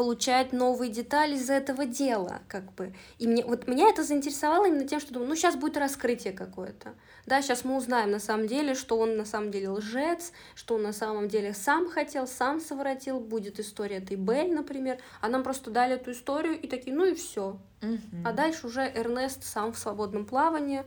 [0.00, 2.94] получать новые детали из этого дела, как бы.
[3.18, 6.94] И мне, вот меня это заинтересовало именно тем, что думаю, ну, сейчас будет раскрытие какое-то.
[7.26, 10.84] Да, сейчас мы узнаем на самом деле, что он на самом деле лжец, что он
[10.84, 15.70] на самом деле сам хотел, сам совратил, будет история этой Бель, например, а нам просто
[15.70, 17.58] дали эту историю и такие, ну и все.
[17.82, 18.24] Угу.
[18.24, 20.84] А дальше уже Эрнест сам в свободном плавании,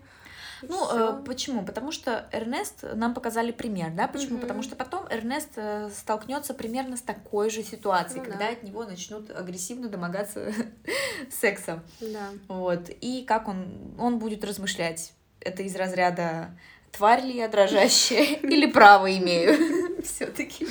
[0.69, 1.65] Ну, э, почему?
[1.65, 4.07] Потому что Эрнест нам показали пример, да?
[4.07, 4.35] Почему?
[4.35, 4.41] Угу.
[4.41, 8.51] Потому что потом Эрнест э, столкнется примерно с такой же ситуацией, ну, когда да.
[8.51, 10.51] от него начнут агрессивно домогаться
[11.31, 11.81] сексом.
[11.99, 12.29] Да.
[12.47, 12.89] Вот.
[13.01, 15.13] И как он, он будет размышлять?
[15.39, 16.51] Это из разряда
[16.93, 20.67] тварь ли я дрожащая или право имею все-таки.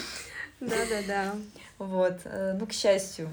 [0.60, 1.34] Да-да-да.
[1.78, 2.20] Вот.
[2.24, 3.28] Э, ну, к счастью,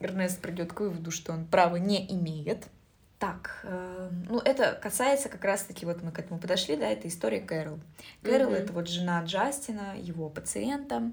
[0.00, 2.64] Эрнест придет к выводу, что он права не имеет.
[3.22, 7.38] Так, э, ну это касается как раз-таки, вот мы к этому подошли, да, это история
[7.38, 7.78] Кэрол.
[8.24, 8.56] Кэрол mm-hmm.
[8.56, 11.12] это вот жена Джастина, его пациента.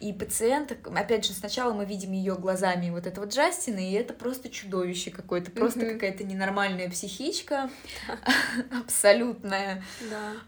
[0.00, 4.50] И пациент, опять же, сначала мы видим ее глазами вот этого Джастина, и это просто
[4.50, 5.92] чудовище какое-то, просто mm-hmm.
[5.94, 7.70] какая-то ненормальная психичка,
[8.82, 9.82] абсолютная.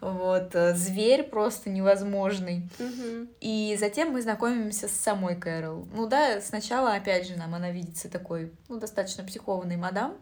[0.01, 2.69] Вот, э, зверь просто невозможный.
[3.41, 5.89] И затем мы знакомимся с самой Кэрол.
[5.95, 10.15] Ну да, сначала, опять же, нам она видится такой, ну, достаточно психованной мадам,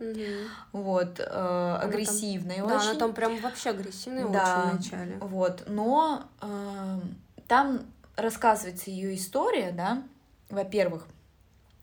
[0.73, 2.69] вот, э, агрессивной очень.
[2.69, 5.17] Да, она там прям вообще агрессивная очень в начале.
[5.21, 7.01] Вот, но э,
[7.49, 7.81] там
[8.17, 10.03] рассказывается ее история, да,
[10.49, 11.07] во-первых,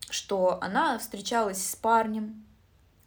[0.09, 2.43] что она встречалась с парнем,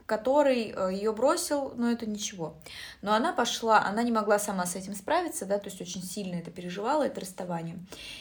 [0.07, 2.55] который э, ее бросил, но это ничего.
[3.03, 6.37] Но она пошла, она не могла сама с этим справиться, да, то есть очень сильно
[6.37, 7.79] это переживала, это расставание.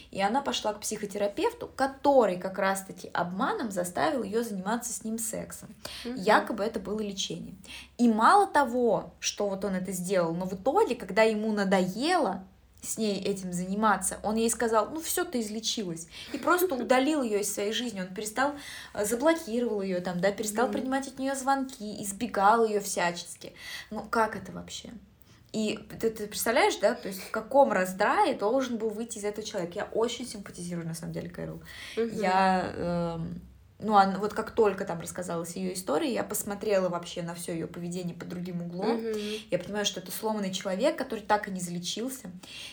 [0.09, 5.69] И она пошла к психотерапевту, который как раз-таки обманом заставил ее заниматься с ним сексом.
[6.05, 6.15] Угу.
[6.15, 7.53] Якобы это было лечение.
[7.99, 12.43] И мало того, что вот он это сделал, но в итоге, когда ему надоело,
[12.81, 14.19] с ней этим заниматься.
[14.23, 16.07] Он ей сказал, ну все, ты излечилась.
[16.33, 18.01] И просто удалил ее из своей жизни.
[18.01, 18.55] Он перестал,
[18.93, 20.73] э, заблокировал ее там, да, перестал mm-hmm.
[20.73, 23.53] принимать от нее звонки, избегал ее всячески.
[23.89, 24.91] Ну как это вообще?
[25.51, 29.47] И ты, ты представляешь, да, то есть в каком раздрае должен был выйти из этого
[29.47, 29.73] человека.
[29.75, 31.61] Я очень симпатизирую, на самом деле, Кэрол.
[31.95, 32.21] Mm-hmm.
[32.21, 32.71] Я...
[32.75, 33.19] Э,
[33.79, 37.67] ну, а вот как только там рассказалась ее история, я посмотрела вообще на все ее
[37.67, 38.97] поведение под другим углом.
[38.97, 39.39] Mm-hmm.
[39.51, 42.31] Я понимаю, что это сломанный человек, который так и не залечился.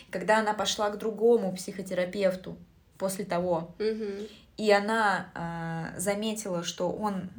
[0.09, 2.57] Когда она пошла к другому психотерапевту
[2.97, 4.29] после того, mm-hmm.
[4.57, 7.29] и она э, заметила, что он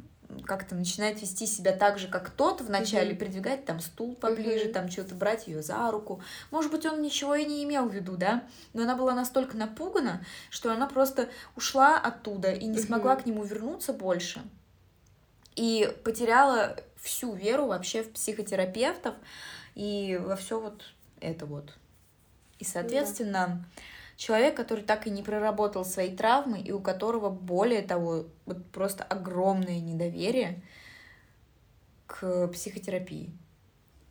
[0.43, 3.17] как-то начинает вести себя так же, как тот вначале, mm-hmm.
[3.17, 4.73] придвигать там стул поближе, mm-hmm.
[4.73, 6.21] там что-то брать ее за руку.
[6.51, 8.43] Может быть, он ничего и не имел в виду, да?
[8.73, 12.85] Но она была настолько напугана, что она просто ушла оттуда и не mm-hmm.
[12.85, 14.41] смогла к нему вернуться больше.
[15.55, 19.15] И потеряла всю веру вообще в психотерапевтов
[19.75, 21.73] и во все вот это вот.
[22.59, 27.81] И, соответственно, mm-hmm человек, который так и не проработал свои травмы и у которого, более
[27.81, 30.61] того, вот просто огромное недоверие
[32.07, 33.31] к психотерапии.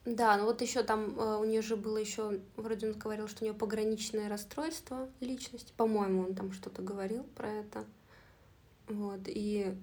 [0.04, 3.42] Да, ну вот еще там э, у нее же было еще, вроде он говорил, что
[3.42, 5.72] у нее пограничное расстройство личности.
[5.76, 7.84] По-моему, он там что-то говорил про это.
[8.86, 9.74] Вот, и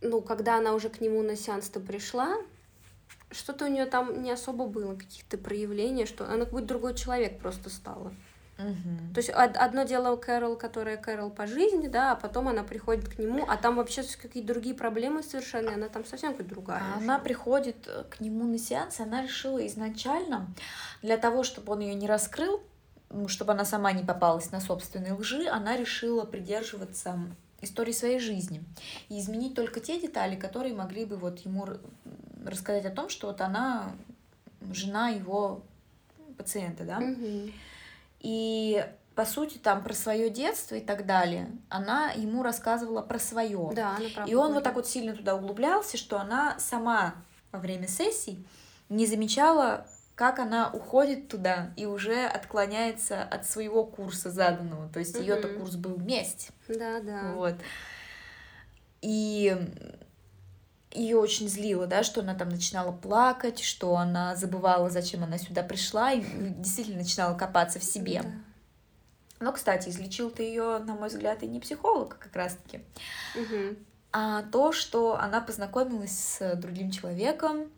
[0.00, 2.38] ну, когда она уже к нему на сеанс-то пришла,
[3.30, 7.38] что-то у нее там не особо было, каких-то проявлений, что она как будто другой человек
[7.38, 8.14] просто стала.
[8.58, 9.14] Угу.
[9.14, 13.18] То есть одно дело Кэрол, которая Кэрол по жизни, да, а потом она приходит к
[13.18, 16.82] нему, а там вообще какие-то другие проблемы совершенно, она там совсем какая-то другая.
[16.82, 20.48] А она приходит э, к нему на сеанс, она решила изначально
[21.02, 22.60] для того, чтобы он ее не раскрыл,
[23.28, 27.16] чтобы она сама не попалась на собственные лжи, она решила придерживаться
[27.60, 28.62] истории своей жизни
[29.08, 31.66] и изменить только те детали, которые могли бы вот ему
[32.44, 33.92] рассказать о том, что вот она
[34.72, 35.62] жена его
[36.36, 36.98] пациента, да.
[36.98, 37.52] Угу.
[38.20, 38.84] И
[39.18, 43.72] по сути, там про свое детство и так далее, она ему рассказывала про свое.
[43.74, 44.30] Да, она правда.
[44.30, 47.16] И он вот так вот сильно туда углублялся, что она сама
[47.50, 48.46] во время сессий
[48.88, 54.88] не замечала, как она уходит туда и уже отклоняется от своего курса заданного.
[54.88, 55.22] То есть угу.
[55.22, 56.50] ее-то курс был месть.
[56.68, 57.32] Да, да.
[57.34, 57.54] Вот.
[59.00, 59.56] И
[60.92, 65.62] ее очень злило, да, что она там начинала плакать, что она забывала, зачем она сюда
[65.62, 68.22] пришла, и действительно начинала копаться в себе.
[68.22, 68.30] Да.
[69.40, 72.80] Но, кстати, излечил ты ее, на мой взгляд, и не психолог, как раз-таки,
[73.36, 73.76] угу.
[74.12, 77.70] а то, что она познакомилась с другим человеком,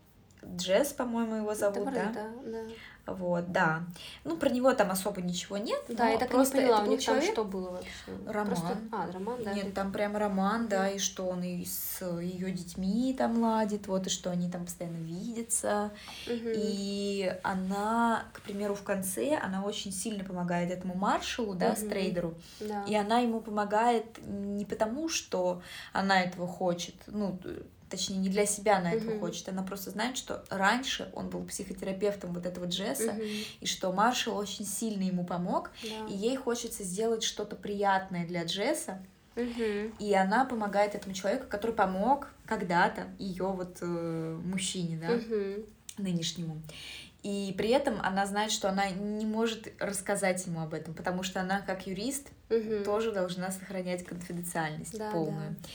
[0.57, 2.13] Джесс, по-моему, его зовут, да?
[2.15, 2.63] Да, да.
[3.07, 3.83] Вот, да.
[4.25, 5.83] Ну, про него там особо ничего нет.
[5.89, 7.25] Да, я так просто и не поняла, у них человек...
[7.25, 7.91] там что было вообще?
[8.27, 8.47] Роман.
[8.47, 8.79] Просто...
[8.93, 9.53] А, роман, да.
[9.53, 14.07] Нет, там прям роман, да, и что он и с ее детьми там ладит, вот,
[14.07, 15.91] и что они там постоянно видятся.
[16.27, 16.51] Угу.
[16.55, 21.77] И она, к примеру, в конце, она очень сильно помогает этому маршалу, да, угу.
[21.77, 22.35] стрейдеру.
[22.61, 22.85] Да.
[22.85, 27.39] И она ему помогает не потому, что она этого хочет, ну,
[27.91, 29.21] точнее, не для себя она этого uh-huh.
[29.21, 33.47] хочет, она просто знает, что раньше он был психотерапевтом вот этого Джесса, uh-huh.
[33.61, 36.09] и что Маршал очень сильно ему помог, yeah.
[36.09, 39.03] и ей хочется сделать что-то приятное для Джесса,
[39.99, 45.67] и она помогает этому человеку, который помог когда-то ее вот э, мужчине, да, uh-huh.
[45.99, 46.61] нынешнему.
[47.23, 51.41] И при этом она знает, что она не может рассказать ему об этом, потому что
[51.41, 52.83] она, как юрист, угу.
[52.85, 55.51] тоже должна сохранять конфиденциальность да, полную.
[55.51, 55.69] Да.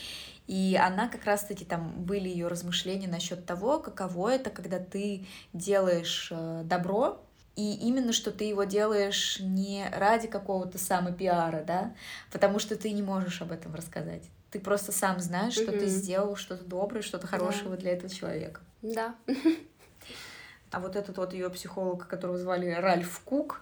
[0.47, 6.29] И она как раз-таки там были ее размышления насчет того, каково это, когда ты делаешь
[6.31, 7.25] э, добро,
[7.55, 11.95] и именно что ты его делаешь не ради какого-то самопиара, да,
[12.31, 14.23] потому что ты не можешь об этом рассказать.
[14.51, 15.79] Ты просто сам знаешь, что mm-hmm.
[15.79, 17.77] ты сделал что-то доброе, что-то хорошего да.
[17.77, 18.61] для этого человека.
[18.81, 19.15] Да.
[20.71, 23.61] А вот этот вот ее психолог, которого звали Ральф Кук.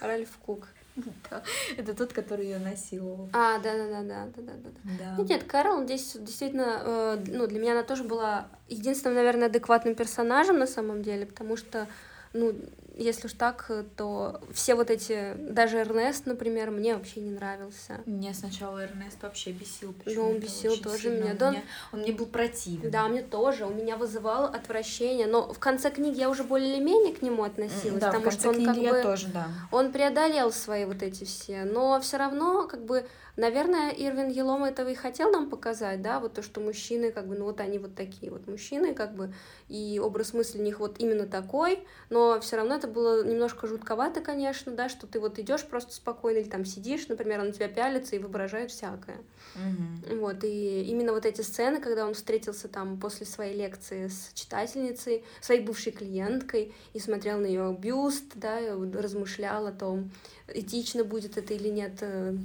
[0.00, 0.68] Ральф Кук.
[1.76, 3.28] Это тот, который ее насиловал.
[3.32, 5.14] А, да, да, да, да, да, да, да.
[5.18, 9.94] Ну, нет, Кэрол здесь действительно, э, ну, для меня она тоже была единственным, наверное, адекватным
[9.94, 11.88] персонажем на самом деле, потому что,
[12.34, 12.54] ну,
[12.96, 18.00] если уж так, то все вот эти, даже Эрнест, например, мне вообще не нравился.
[18.06, 19.94] Мне сначала Эрнест вообще бесил.
[20.06, 21.24] Ну, он бесил тоже сильно.
[21.24, 21.34] меня.
[21.34, 21.56] Да, он,
[21.92, 22.90] он мне был противен.
[22.90, 23.64] Да, мне тоже.
[23.66, 25.26] Он меня вызывал отвращение.
[25.26, 28.00] Но в конце книги я уже более или менее к нему относилась.
[28.00, 29.48] Да, потому в конце что он книги как я бы, тоже, да.
[29.72, 31.64] Он преодолел свои вот эти все.
[31.64, 33.06] Но все равно, как бы,
[33.36, 37.36] Наверное, Ирвин Елом этого и хотел нам показать, да, вот то, что мужчины, как бы,
[37.36, 39.32] ну вот они вот такие вот мужчины, как бы,
[39.68, 41.80] и образ мысли у них вот именно такой,
[42.10, 46.38] но все равно это было немножко жутковато, конечно, да, что ты вот идешь просто спокойно
[46.38, 49.18] или там сидишь, например, он на тебя пялится и воображает всякое.
[49.56, 50.18] Mm-hmm.
[50.20, 55.24] Вот, и именно вот эти сцены, когда он встретился там после своей лекции с читательницей,
[55.40, 60.10] своей бывшей клиенткой, и смотрел на ее бюст, да, и размышлял о том,
[60.46, 62.36] этично будет это или нет э,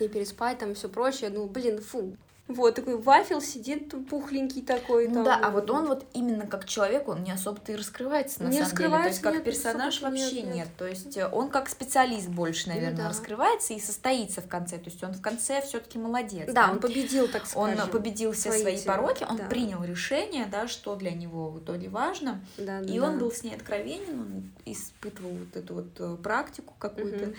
[0.00, 1.30] ней переспать, там все прочее.
[1.30, 2.16] Ну, блин, фу,
[2.50, 5.08] вот, такой вафел сидит пухленький такой.
[5.08, 5.24] Ну там.
[5.24, 8.64] да, а вот он вот именно как человек, он не особо-то и раскрывается на не
[8.64, 8.88] самом деле.
[8.90, 10.54] То есть как нет, персонаж вообще нет, нет.
[10.54, 10.68] нет.
[10.76, 13.08] То есть э, он как специалист больше, наверное, ну, да.
[13.08, 14.78] раскрывается и состоится в конце.
[14.78, 16.46] То есть он в конце все-таки молодец.
[16.46, 17.80] Да, да, он победил, так сказать.
[17.80, 19.44] Он победил все свои, свои пороки, он да.
[19.44, 22.40] принял решение, да, что для него в итоге важно.
[22.58, 23.06] Да, и да.
[23.06, 27.34] он был с ней откровенен, он испытывал вот эту вот э, практику какую-то, угу.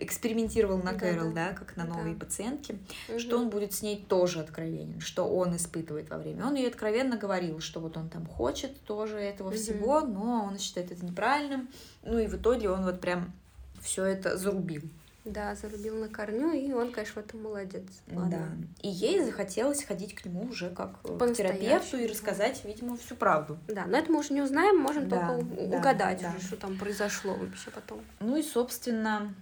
[0.00, 1.50] экспериментировал на да, Кэрол, да.
[1.50, 2.26] да, как на новые да.
[2.26, 2.78] пациентки,
[3.08, 3.18] угу.
[3.18, 6.46] что он будет с ней тоже откровенен, что он испытывает во время.
[6.46, 9.56] Он ей откровенно говорил, что вот он там хочет тоже этого mm-hmm.
[9.56, 11.68] всего, но он считает это неправильным.
[12.02, 13.32] Ну и в итоге он вот прям
[13.80, 14.82] все это зарубил.
[15.24, 17.84] Да, зарубил на корню, и он, конечно, в этом молодец.
[18.10, 18.30] Ладно.
[18.30, 18.88] Да.
[18.88, 23.58] И ей захотелось ходить к нему уже как к терапевту и рассказать, видимо, всю правду.
[23.68, 26.30] Да, но это мы уже не узнаем, можем да, только да, угадать да.
[26.30, 28.00] уже, что там произошло вообще потом.
[28.20, 29.34] Ну и, собственно,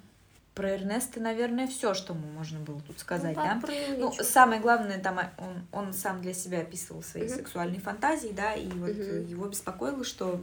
[0.57, 3.61] про Эрнеста, наверное, все, что мы можно было тут сказать, ну, да?
[3.99, 7.35] Ну, самое главное, там он, он сам для себя описывал свои угу.
[7.35, 8.99] сексуальные фантазии, да, и вот угу.
[8.99, 10.41] его беспокоило, что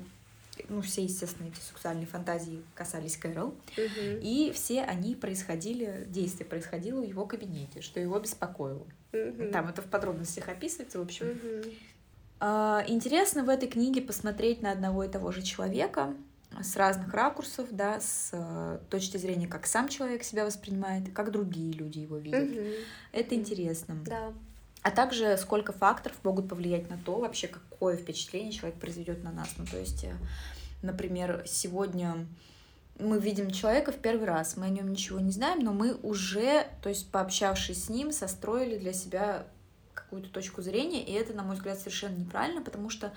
[0.69, 3.57] ну, все, естественно, эти сексуальные фантазии касались Кэрол, угу.
[4.21, 8.85] и все они происходили, действие происходило в его кабинете, что его беспокоило.
[9.13, 9.51] Угу.
[9.51, 11.31] Там это в подробностях описывается, в общем.
[11.31, 11.71] Угу.
[12.87, 16.13] Интересно в этой книге посмотреть на одного и того же человека,
[16.61, 21.73] с разных ракурсов, да, с э, точки зрения, как сам человек себя воспринимает, как другие
[21.73, 22.51] люди его видят.
[22.51, 22.67] Угу.
[23.11, 23.95] Это интересно.
[24.05, 24.33] Да.
[24.81, 29.49] А также сколько факторов могут повлиять на то, вообще какое впечатление человек произведет на нас.
[29.57, 30.13] Ну, то есть, э,
[30.81, 32.27] например, сегодня
[32.99, 36.67] мы видим человека в первый раз, мы о нем ничего не знаем, но мы уже,
[36.81, 39.47] то есть пообщавшись с ним, состроили для себя
[39.93, 43.13] какую-то точку зрения, и это, на мой взгляд, совершенно неправильно, потому что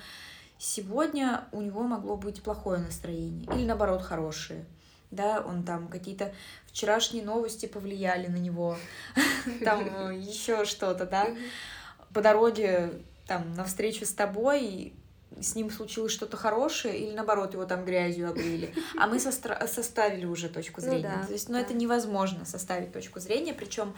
[0.59, 4.65] сегодня у него могло быть плохое настроение или наоборот хорошее.
[5.11, 6.33] Да, он там какие-то
[6.67, 8.77] вчерашние новости повлияли на него,
[9.65, 11.29] там еще что-то, да.
[12.13, 14.95] По дороге там на встречу с тобой
[15.41, 18.73] с ним случилось что-то хорошее, или наоборот, его там грязью облили.
[18.99, 21.11] А мы состра- составили уже точку ну зрения.
[21.15, 21.61] Ну, да, То есть, ну, да.
[21.61, 23.53] это невозможно составить точку зрения.
[23.53, 23.95] Причем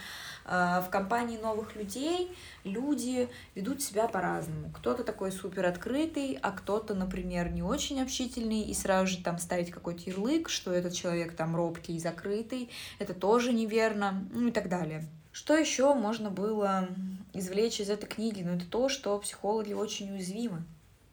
[0.47, 4.70] э, в компании новых людей люди ведут себя по-разному.
[4.70, 9.70] Кто-то такой супер открытый, а кто-то, например, не очень общительный, и сразу же там ставить
[9.70, 14.68] какой-то ярлык, что этот человек там робкий и закрытый, это тоже неверно, ну и так
[14.68, 15.07] далее.
[15.31, 16.89] Что еще можно было
[17.33, 18.43] извлечь из этой книги?
[18.43, 20.64] Ну, это то, что психологи очень уязвимы.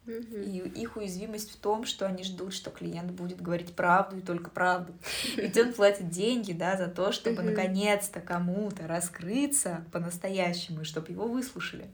[0.07, 4.49] И их уязвимость в том, что они ждут, что клиент будет говорить правду и только
[4.49, 4.93] правду.
[5.35, 11.27] Ведь он платит деньги, да, за то, чтобы наконец-то кому-то раскрыться по-настоящему, и чтобы его
[11.27, 11.87] выслушали.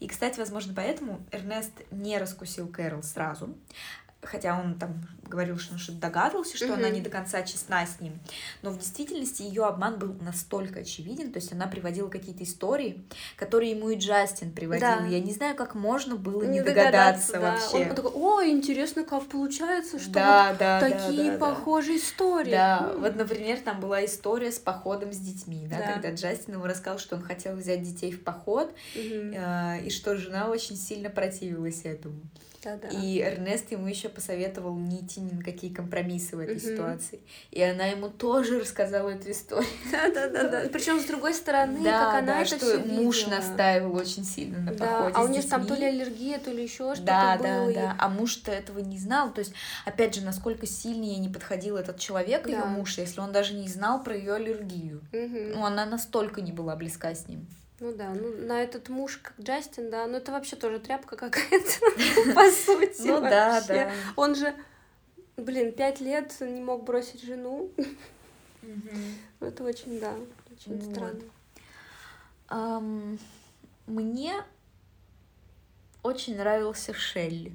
[0.00, 3.54] И, кстати, возможно, поэтому Эрнест не раскусил Кэрол сразу,
[4.22, 6.74] хотя он там говорил, что он что-то догадывался, что mm-hmm.
[6.74, 8.20] она не до конца честна с ним,
[8.60, 13.02] но в действительности ее обман был настолько очевиден, то есть она приводила какие-то истории,
[13.36, 14.86] которые ему и Джастин приводил.
[14.86, 15.06] Да.
[15.06, 17.88] Я не знаю, как можно было не, не догадаться, догадаться вообще.
[17.88, 22.04] Он такой, о, интересно, как получается, что да, вот да, такие да, да, похожие да.
[22.04, 22.50] истории.
[22.50, 22.98] Да, mm.
[22.98, 25.92] вот, например, там была история с походом с детьми, да, да.
[25.94, 29.78] когда Джастин ему рассказал, что он хотел взять детей в поход, mm-hmm.
[29.80, 32.20] э, и что жена очень сильно противилась этому.
[32.62, 32.88] Да, да.
[32.88, 37.20] И Эрнест ему еще посоветовал не идти ни на какие компромиссы в этой ситуации.
[37.50, 39.66] И она ему тоже рассказала эту историю.
[39.90, 40.68] Да, да, да, да.
[40.72, 43.36] Причем с другой стороны, Да, как она да, это что муж видела.
[43.36, 46.62] настаивал очень сильно на Да, походе а у них там то ли аллергия, то ли
[46.62, 47.46] еще что-то Да, было.
[47.48, 47.96] да, и- да.
[47.98, 49.32] А муж-то этого не знал.
[49.32, 49.52] То есть,
[49.84, 52.66] опять же, насколько сильно ей не подходил этот человек, ее Да.
[52.66, 55.00] муж, если он даже не знал про ее аллергию.
[55.12, 55.52] Мгм.
[55.52, 57.46] Ну, она настолько не была близка с ним.
[57.82, 61.80] Ну да, ну на этот муж, как Джастин, да, ну это вообще тоже тряпка какая-то,
[62.32, 63.08] по сути.
[63.08, 63.90] Ну да, да.
[64.14, 64.54] Он же,
[65.36, 67.72] блин, пять лет не мог бросить жену.
[68.62, 68.76] Ну,
[69.40, 70.14] Это очень, да,
[70.52, 70.94] очень Вот.
[72.48, 73.18] странно.
[73.88, 74.44] Мне
[76.04, 77.52] очень нравился Шелли.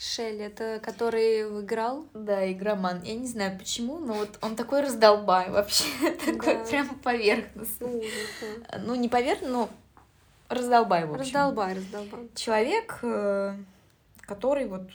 [0.00, 2.06] Шелли, это который выиграл.
[2.14, 3.02] Да, игроман.
[3.02, 5.84] Я не знаю почему, но вот он такой раздолбай вообще.
[6.24, 6.64] Такой Да.
[6.64, 8.10] прям поверхностный.
[8.78, 9.70] Ну, не поверхностный, но
[10.48, 11.20] раздолбай, в общем.
[11.20, 12.30] Раздолбай, раздолбай.
[12.34, 13.54] Человек, э,
[14.22, 14.88] который вот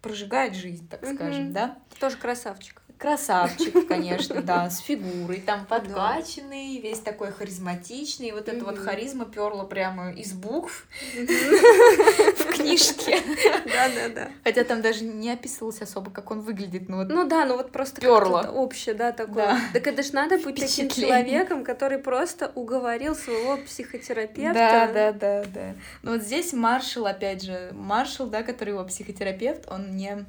[0.00, 1.78] прожигает жизнь, так скажем, да?
[2.00, 2.81] Тоже красавчик.
[3.02, 8.28] Красавчик, конечно, да, с фигурой, там подкачанный, весь такой харизматичный.
[8.28, 13.18] И вот эта вот харизма перла прямо из букв в книжке.
[13.64, 14.28] Да, да, да.
[14.44, 16.88] Хотя там даже не описывалось особо, как он выглядит.
[16.88, 19.46] Ну вот Ну да, ну вот просто как-то общее, да, такое.
[19.46, 19.60] Да.
[19.72, 24.54] Так это ж надо быть таким человеком, который просто уговорил своего психотерапевта.
[24.54, 25.74] Да, да, да, да.
[26.02, 30.24] Но вот здесь Маршал, опять же, Маршал, да, который его психотерапевт, он мне,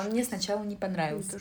[0.00, 1.38] он мне сначала не понравился.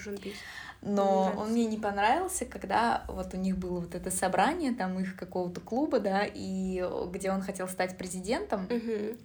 [0.81, 5.17] Но он мне не понравился, когда вот у них было вот это собрание, там их
[5.17, 6.81] какого-то клуба, да, и
[7.11, 8.65] где он хотел стать президентом,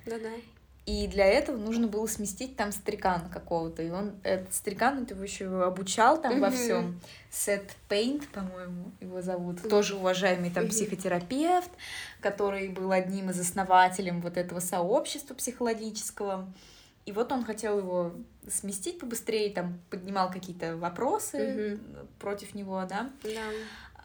[0.04, 0.30] Да-да.
[0.86, 5.62] и для этого нужно было сместить там старикана какого-то, и он, этот старикан, его еще
[5.62, 7.00] обучал там во всем.
[7.30, 11.70] Сет Пейнт, по-моему, его зовут, тоже уважаемый там психотерапевт,
[12.20, 16.48] который был одним из основателей вот этого сообщества психологического.
[17.06, 18.12] И вот он хотел его
[18.48, 21.78] сместить побыстрее, там поднимал какие-то вопросы
[22.18, 23.10] против него, да.
[23.22, 23.40] Да.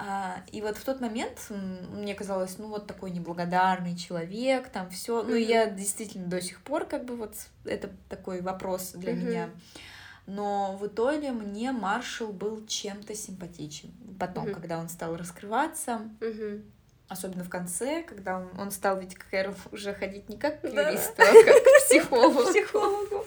[0.02, 5.24] А, и вот в тот момент мне казалось, ну вот такой неблагодарный человек, там все.
[5.24, 5.50] Ну и Мгм.
[5.50, 7.34] я действительно до сих пор как бы вот
[7.66, 9.26] это такой вопрос для Мгм.
[9.26, 9.50] меня.
[10.26, 13.92] Но в итоге мне Маршал был чем-то симпатичен.
[14.20, 14.54] Потом, Мгм.
[14.54, 16.64] когда он стал раскрываться, Мгм.
[17.10, 20.70] Особенно в конце, когда он, он стал ведь к Кэрол уже ходить не как к
[20.72, 20.90] Да.
[20.90, 22.44] юристу, а как к психологу.
[22.50, 23.26] Психологу.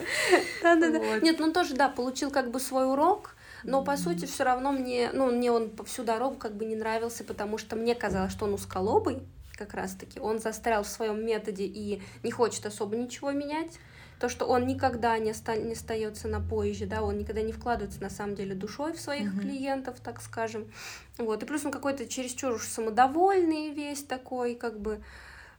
[0.62, 0.99] Да-да-да.
[1.01, 1.22] Вот.
[1.22, 4.72] Нет, ну он тоже, да, получил как бы свой урок, но по сути все равно
[4.72, 8.47] мне, ну, мне он всю дорогу как бы не нравился, потому что мне казалось, что
[8.47, 9.22] он узколобый,
[9.57, 10.18] как раз-таки.
[10.18, 13.78] Он застрял в своем методе и не хочет особо ничего менять.
[14.23, 18.01] То, что он никогда не, оста- не остается на поезде, да, он никогда не вкладывается
[18.01, 19.41] на самом деле душой в своих Мгм.
[19.41, 20.70] клиентов, так скажем.
[21.18, 21.43] Вот.
[21.43, 25.03] И плюс он какой-то чересчур уж самодовольный весь такой, как бы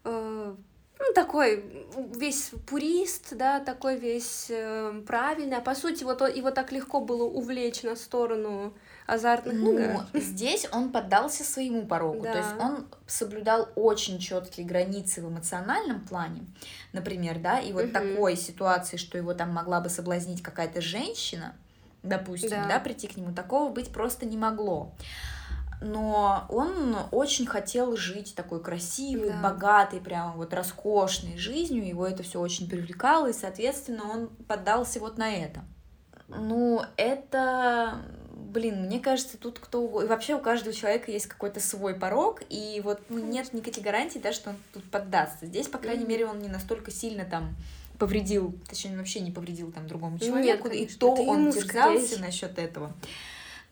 [0.05, 0.55] э,
[0.99, 1.61] ну, такой
[2.15, 5.57] весь пурист, да, такой весь э, правильный.
[5.57, 8.73] А по сути, вот он- его так легко было увлечь на сторону
[9.07, 10.05] азартных Ну, игр.
[10.19, 12.23] здесь он поддался своему порогу.
[12.23, 12.31] Да.
[12.33, 16.45] То есть он соблюдал очень четкие границы в эмоциональном плане,
[16.93, 17.93] например, да, и вот Мгм.
[17.93, 21.53] такой ситуации, что его там могла бы соблазнить какая-то женщина,
[22.01, 22.67] допустим, Да.
[22.67, 22.79] да.
[22.79, 24.93] прийти к нему, такого быть просто не могло.
[25.81, 29.41] Но он очень хотел жить такой красивой, Да.
[29.41, 31.85] богатой, прямо вот роскошной жизнью.
[31.85, 35.59] Его это все очень привлекало, и, соответственно, он поддался вот на это.
[36.29, 37.95] Ну, это,
[38.33, 40.05] блин, мне кажется, тут кто угодно.
[40.05, 44.19] И вообще у каждого человека есть какой-то свой порог, и вот ну, нет никаких гарантий,
[44.19, 45.45] да, что он тут поддастся.
[45.45, 47.55] Здесь, по крайней мере, он не настолько сильно там
[47.99, 52.19] повредил, точнее, он вообще не повредил там другому Нет, человеку, и конечно, то он терзался
[52.19, 52.93] насчет этого.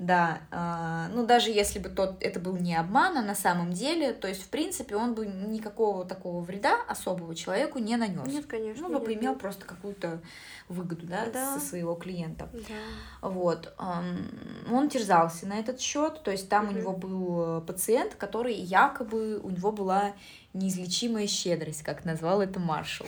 [0.01, 4.13] Да, а, ну даже если бы тот это был не обман, а на самом деле,
[4.13, 8.25] то есть в принципе он бы никакого такого вреда особого человеку не нанес.
[8.25, 8.81] Нет, конечно.
[8.81, 9.39] Ну, бы нет, поимел нет.
[9.39, 10.19] просто какую-то
[10.69, 11.53] выгоду, да, Да.
[11.53, 12.49] со своего клиента.
[12.51, 13.29] Да.
[13.29, 13.75] Вот.
[14.71, 16.23] Он терзался на этот счет.
[16.23, 16.79] То есть там у Мгм.
[16.79, 20.13] него был э, пациент, который якобы у него была
[20.53, 23.05] неизлечимая щедрость, как назвал это Маршал.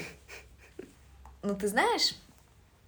[1.41, 2.15] Ну, ты знаешь,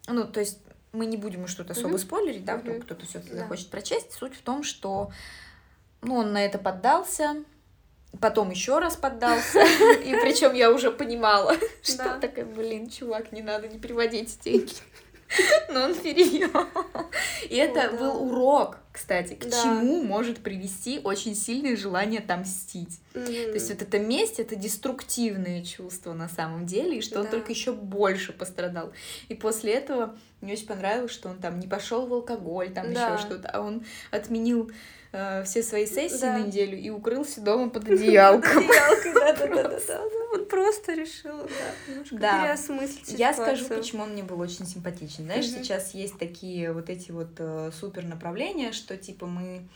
[0.08, 0.60] ну, то есть
[0.96, 2.00] мы не будем что-то особо Мгм.
[2.00, 3.40] спойлерить, да, кто- кто-то все-таки Да.
[3.40, 4.14] захочет прочесть.
[4.14, 5.12] Суть в том, что
[6.02, 7.44] ну, он на это поддался,
[8.22, 9.60] потом еще раз поддался,
[10.06, 14.74] и причем я уже понимала, что такая, блин, чувак, не надо, не переводить деньги.
[15.70, 16.68] Но он перевел.
[17.50, 17.98] И это да.
[17.98, 19.64] был урок, кстати, к да.
[19.64, 23.00] чему может привести очень сильное желание отомстить.
[23.14, 23.48] Mm-hmm.
[23.48, 27.22] То есть вот это месть, это деструктивное чувство на самом деле, и что да.
[27.22, 28.92] он только еще больше пострадал.
[29.28, 33.18] И после этого мне очень понравилось, что он там не пошел в алкоголь, там еще
[33.20, 34.72] что-то, а он отменил
[35.16, 36.38] э, все свои сессии да.
[36.38, 38.68] на неделю и укрылся дома под одеялком.
[39.14, 40.02] да-да-да.
[40.34, 41.50] Он просто решил,
[42.12, 45.24] да, переосмыслить Я скажу, почему он мне был очень симпатичен.
[45.26, 49.68] Знаешь, сейчас есть такие вот эти вот э, супер направления, что типа мы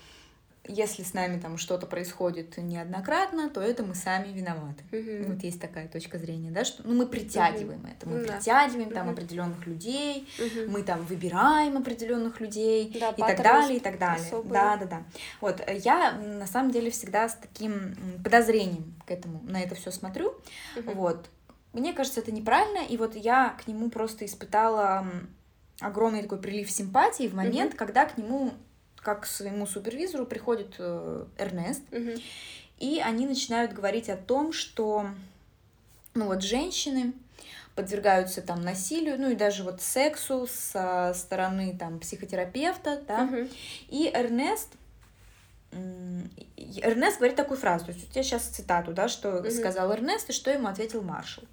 [0.68, 4.84] если с нами там что-то происходит неоднократно, то это мы сами виноваты.
[4.91, 5.34] Угу.
[5.34, 7.88] Вот есть такая точка зрения, да, что ну, мы притягиваем угу.
[7.88, 8.34] это, мы да.
[8.34, 9.14] притягиваем там угу.
[9.14, 10.72] определенных людей, угу.
[10.72, 14.26] мы там выбираем определенных людей да, и так далее, и так далее.
[14.26, 14.53] Особые.
[14.53, 15.03] Да, да, да.
[15.41, 20.36] Вот я на самом деле всегда с таким подозрением к этому на это все смотрю.
[20.76, 20.91] Угу.
[20.93, 21.30] Вот.
[21.74, 25.05] Мне кажется, это неправильно, и вот я к нему просто испытала
[25.80, 27.78] огромный такой прилив симпатии в момент, угу.
[27.78, 28.53] когда к нему
[29.01, 32.11] как к своему супервизору приходит э, Эрнест, угу.
[32.79, 35.07] и они начинают говорить о том, что
[36.13, 37.13] ну вот женщины
[37.75, 43.47] подвергаются там насилию, ну и даже вот сексу со стороны там психотерапевта, да, угу.
[43.89, 44.69] и Эрнест
[45.71, 49.51] Эрнест говорит такую фразу, то есть у тебя сейчас цитату, да, что угу.
[49.51, 51.43] сказал Эрнест и что ему ответил маршал.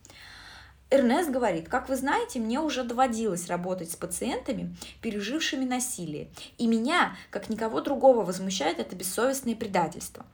[0.88, 6.28] Эрнест говорит, как вы знаете, мне уже доводилось работать с пациентами, пережившими насилие,
[6.58, 10.24] и меня, как никого другого, возмущает это бессовестное предательство.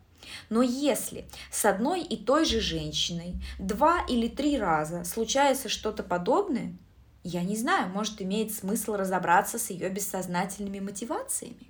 [0.50, 6.74] Но если с одной и той же женщиной два или три раза случается что-то подобное,
[7.24, 11.68] я не знаю, может, имеет смысл разобраться с ее бессознательными мотивациями.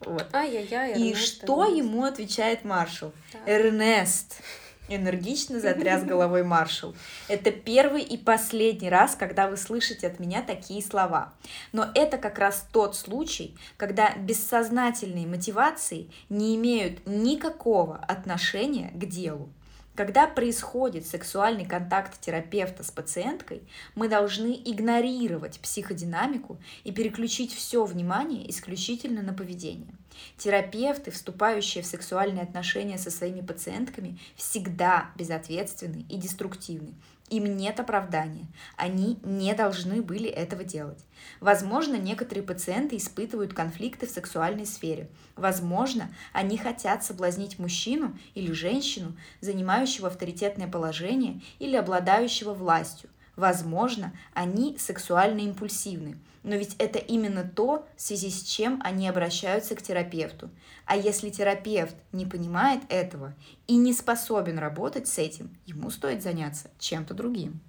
[0.00, 0.26] Вот.
[0.32, 3.12] Ай-яй-яй, и что ему отвечает маршал?
[3.32, 3.38] Да.
[3.46, 4.40] Эрнест,
[4.88, 6.94] Энергично затряс головой маршал.
[7.28, 11.32] Это первый и последний раз, когда вы слышите от меня такие слова.
[11.72, 19.48] Но это как раз тот случай, когда бессознательные мотивации не имеют никакого отношения к делу.
[19.96, 23.62] Когда происходит сексуальный контакт терапевта с пациенткой,
[23.94, 29.94] мы должны игнорировать психодинамику и переключить все внимание исключительно на поведение.
[30.36, 36.94] Терапевты, вступающие в сексуальные отношения со своими пациентками, всегда безответственны и деструктивны.
[37.28, 38.46] Им нет оправдания.
[38.76, 41.00] Они не должны были этого делать.
[41.40, 45.08] Возможно, некоторые пациенты испытывают конфликты в сексуальной сфере.
[45.34, 53.10] Возможно, они хотят соблазнить мужчину или женщину, занимающего авторитетное положение или обладающего властью.
[53.34, 56.16] Возможно, они сексуально импульсивны.
[56.46, 60.48] Но ведь это именно то, в связи с чем они обращаются к терапевту.
[60.84, 63.34] А если терапевт не понимает этого
[63.66, 67.60] и не способен работать с этим, ему стоит заняться чем-то другим.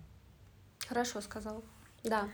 [0.87, 1.63] Хорошо сказал.
[2.03, 2.29] Да.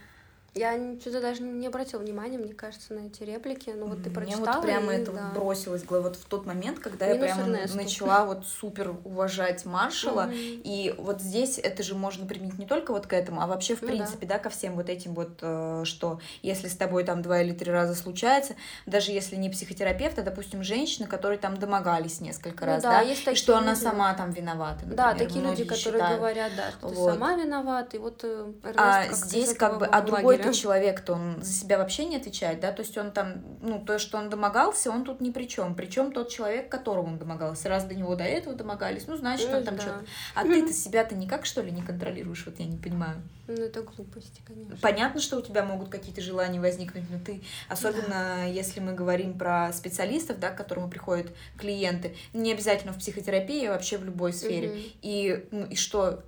[0.55, 3.73] Я что-то даже не обратила внимания, мне кажется, на эти реплики.
[3.75, 4.43] Ну вот ты прочитала.
[4.43, 5.31] Мне вот прямо и, это да.
[5.33, 6.09] бросилось в голову.
[6.09, 7.77] Вот в тот момент, когда Минус я прямо Эрнесту.
[7.77, 10.27] начала вот супер уважать маршала.
[10.27, 10.61] Mm-hmm.
[10.63, 13.81] И вот здесь это же можно применить не только вот к этому, а вообще в
[13.81, 14.35] ну, принципе, да.
[14.35, 17.71] да, ко всем вот этим вот, э, что если с тобой там два или три
[17.71, 22.83] раза случается, даже если не психотерапевт, а, допустим, женщина, которые там домогались несколько ну, раз,
[22.83, 23.63] да, да есть и что люди.
[23.63, 24.85] она сама там виновата.
[24.85, 26.19] Например, да, такие люди, которые считают.
[26.19, 27.11] говорят, да, что вот.
[27.11, 31.01] ты сама виновата, и вот э, Эрнест а здесь как бы, а другой этот человек,
[31.01, 34.17] то он за себя вообще не отвечает, да, то есть он там, ну, то, что
[34.17, 35.75] он домогался, он тут ни при чем.
[35.75, 39.63] Причем тот человек, которому он домогался, раз до него до этого домогались, ну, значит, он
[39.63, 39.81] там да.
[39.81, 40.05] что-то.
[40.35, 43.21] А ты-то себя-то никак, что ли, не контролируешь, вот я не понимаю.
[43.47, 44.77] Ну, это глупости, конечно.
[44.77, 48.43] Понятно, что у тебя могут какие-то желания возникнуть, но ты, особенно да.
[48.43, 53.71] если мы говорим про специалистов, да, к которым приходят клиенты, не обязательно в психотерапии, а
[53.71, 54.69] вообще в любой сфере.
[54.69, 54.79] Угу.
[55.01, 56.23] И, ну, и что,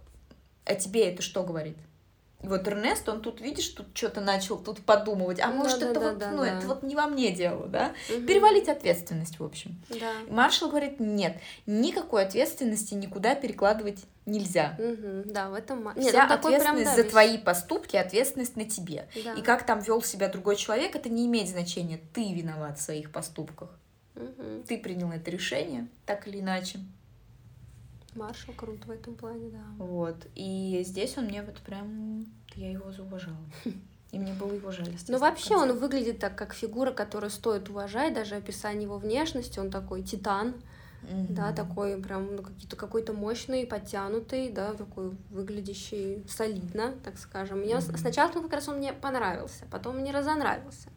[0.66, 1.78] а тебе это что говорит?
[2.46, 6.00] И вот Эрнест, он тут, видишь, тут что-то начал тут подумывать, а может да, это
[6.00, 6.58] да, вот, да, ну, да.
[6.58, 7.96] это вот не во мне дело, да?
[8.08, 8.28] Угу.
[8.28, 9.82] Перевалить ответственность, в общем.
[9.90, 10.12] Да.
[10.30, 14.78] Маршал говорит, нет, никакой ответственности никуда перекладывать нельзя.
[14.78, 15.92] Угу, да, в этом...
[15.96, 19.08] Нет, Вся ответственность прям, да, за твои поступки, ответственность на тебе.
[19.24, 19.34] Да.
[19.34, 22.00] И как там вел себя другой человек, это не имеет значения.
[22.14, 23.70] Ты виноват в своих поступках.
[24.16, 24.66] Угу.
[24.68, 26.78] Ты принял это решение, так или иначе.
[28.16, 29.84] Маршал крут в этом плане, да.
[29.84, 30.16] Вот.
[30.36, 32.26] И здесь он мне вот прям...
[32.56, 33.38] Я его зауважала.
[34.12, 34.96] И мне было его жаль.
[35.10, 38.14] Ну, вообще он выглядит так, как фигура, которую стоит уважать.
[38.14, 40.56] Даже описание его внешности, он такой титан.
[41.04, 41.34] Mm-hmm.
[41.34, 47.60] Да, такой прям ну, какой-то, какой-то мощный, подтянутый, да, такой выглядящий солидно, так скажем.
[47.60, 47.98] Мне mm-hmm.
[47.98, 50.90] сначала ну, как раз он мне понравился, потом мне разонравился.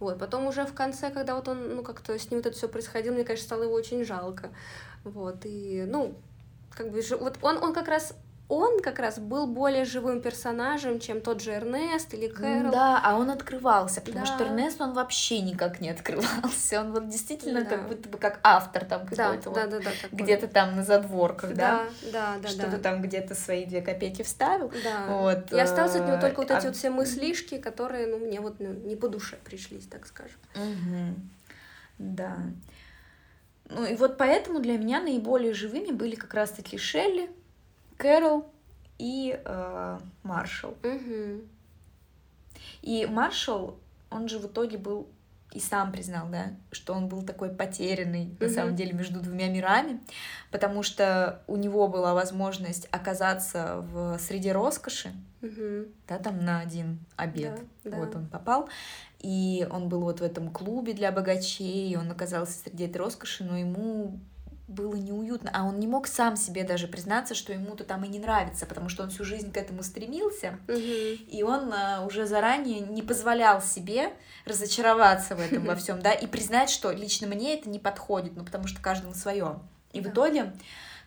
[0.00, 2.68] Вот, потом уже в конце, когда вот он, ну, как-то с ним вот это все
[2.68, 4.50] происходило, мне, конечно, стало его очень жалко.
[5.04, 6.16] Вот, и, ну,
[6.74, 8.14] как бы, вот он, он как раз
[8.52, 12.70] он как раз был более живым персонажем, чем тот же Эрнест или Кэрол.
[12.70, 14.34] Да, а он открывался, потому да.
[14.34, 16.80] что Эрнест, он вообще никак не открывался.
[16.80, 17.70] Он вот действительно да.
[17.70, 20.84] как будто бы как автор там какой-то да, вот, да, да, да, где-то там на
[20.84, 21.86] задворках, да?
[22.12, 22.78] Да, да, Что-то да.
[22.78, 24.70] там где-то свои две копейки вставил.
[24.84, 25.06] Да.
[25.08, 25.50] Вот.
[25.50, 26.68] И остался от него только вот эти а...
[26.68, 30.38] вот все мыслишки, которые, ну, мне вот ну, не по душе пришлись, так скажем.
[30.56, 31.14] Угу.
[31.98, 32.36] Да.
[33.74, 37.30] Ну и вот поэтому для меня наиболее живыми были как раз-таки Шелли,
[37.96, 38.46] Кэрол
[38.98, 39.98] и э.
[40.24, 41.40] Угу.
[42.82, 43.76] И Маршall,
[44.10, 45.08] он же в итоге был
[45.52, 50.00] и сам признал, да, что он был такой потерянный, на самом деле, между двумя мирами,
[50.50, 55.12] потому что у него была возможность оказаться в среде роскоши,
[56.08, 58.18] да, там на один обед, да, вот да.
[58.18, 58.68] он попал,
[59.22, 63.56] и он был вот в этом клубе для богачей, он оказался среди этой роскоши, но
[63.56, 64.18] ему
[64.68, 68.18] было неуютно, а он не мог сам себе даже признаться, что ему-то там и не
[68.18, 70.76] нравится, потому что он всю жизнь к этому стремился, угу.
[70.76, 74.12] и он а, уже заранее не позволял себе
[74.46, 78.44] разочароваться в этом во всем, да, и признать, что лично мне это не подходит, ну
[78.44, 79.60] потому что каждому свое.
[79.92, 80.08] И да.
[80.08, 80.52] в итоге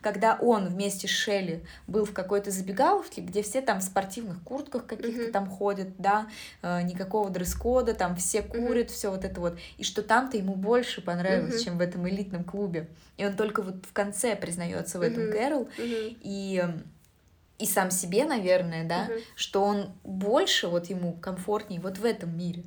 [0.06, 4.86] когда он вместе с Шелли был в какой-то забегаловке, где все там в спортивных куртках
[4.86, 5.32] каких-то mm-hmm.
[5.32, 6.30] там ходят, да,
[6.62, 8.94] э, никакого дресс-кода, там все курят, mm-hmm.
[8.94, 11.64] все вот это вот, и что там-то ему больше понравилось, mm-hmm.
[11.64, 12.88] чем в этом элитном клубе.
[13.18, 15.32] И он только вот в конце признается в этом mm-hmm.
[15.32, 16.18] Кэрол, mm-hmm.
[16.22, 16.64] и
[17.58, 19.24] и сам себе, наверное, да, mm-hmm.
[19.36, 22.64] что он больше вот ему комфортнее вот в этом мире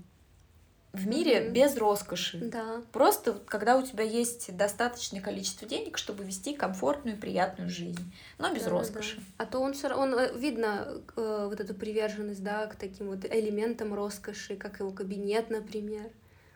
[0.98, 1.50] в мире mm-hmm.
[1.50, 2.38] без роскоши.
[2.38, 2.82] Да.
[2.92, 8.52] Просто когда у тебя есть достаточное количество денег, чтобы вести комфортную и приятную жизнь, но
[8.52, 9.16] без да, роскоши.
[9.16, 9.22] Да.
[9.38, 13.24] А то он все он э, видно э, вот эту приверженность, да, к таким вот
[13.24, 16.10] элементам роскоши, как его кабинет, например.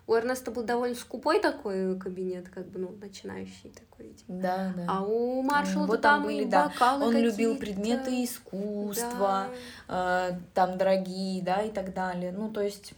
[0.09, 4.09] У Эрнеста был довольно скупой такой кабинет, как бы, ну, начинающий такой.
[4.09, 4.33] Типа.
[4.33, 4.87] Да, да.
[4.89, 6.69] А у Маршала вот там, были, да.
[6.69, 9.47] бокалы Он любил предметы искусства,
[9.87, 10.31] да.
[10.33, 12.33] э, там, дорогие, да, и так далее.
[12.33, 12.95] Ну, то есть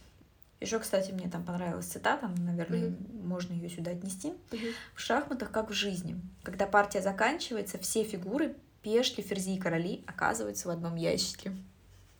[0.61, 3.23] еще, кстати, мне там понравилась цитата, наверное, mm-hmm.
[3.23, 4.29] можно ее сюда отнести.
[4.51, 4.73] Mm-hmm.
[4.95, 10.67] В шахматах, как в жизни, когда партия заканчивается, все фигуры, пешки, ферзи и короли оказываются
[10.67, 11.51] в одном ящике.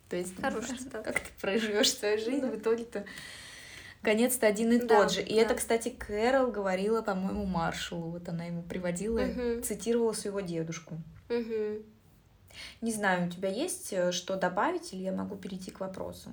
[0.10, 1.04] То есть, Хорошая цитата.
[1.04, 3.06] как ты проживешь свою жизнь, в итоге-то
[4.02, 5.22] конец-то один и да, тот же.
[5.22, 5.42] И да.
[5.42, 8.12] это, кстати, Кэрол говорила, по-моему, Маршалу.
[8.12, 9.62] Вот она ему приводила, угу.
[9.64, 10.98] цитировала своего дедушку.
[11.30, 11.84] Угу.
[12.82, 16.32] Не знаю, у тебя есть э, что добавить, или я могу перейти к вопросу?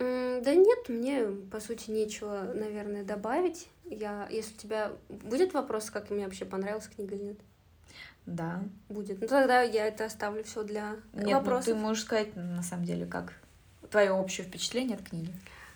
[0.00, 3.68] Да нет, мне, по сути, нечего, наверное, добавить.
[3.84, 7.38] Я, если у тебя будет вопрос, как мне вообще понравилась книга или нет?
[8.24, 8.62] Да.
[8.88, 9.20] Будет.
[9.20, 11.68] Ну тогда я это оставлю все для нет, вопросов.
[11.68, 13.34] Ну, ты можешь сказать, на самом деле, как
[13.90, 15.32] твое общее впечатление от книги.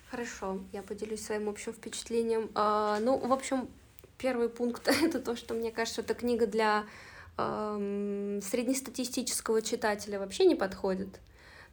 [0.09, 2.49] Хорошо, я поделюсь своим общим впечатлением.
[2.55, 3.67] А, ну, в общем,
[4.17, 6.85] первый пункт это то, что мне кажется, эта книга для
[7.37, 11.19] эм, среднестатистического читателя вообще не подходит.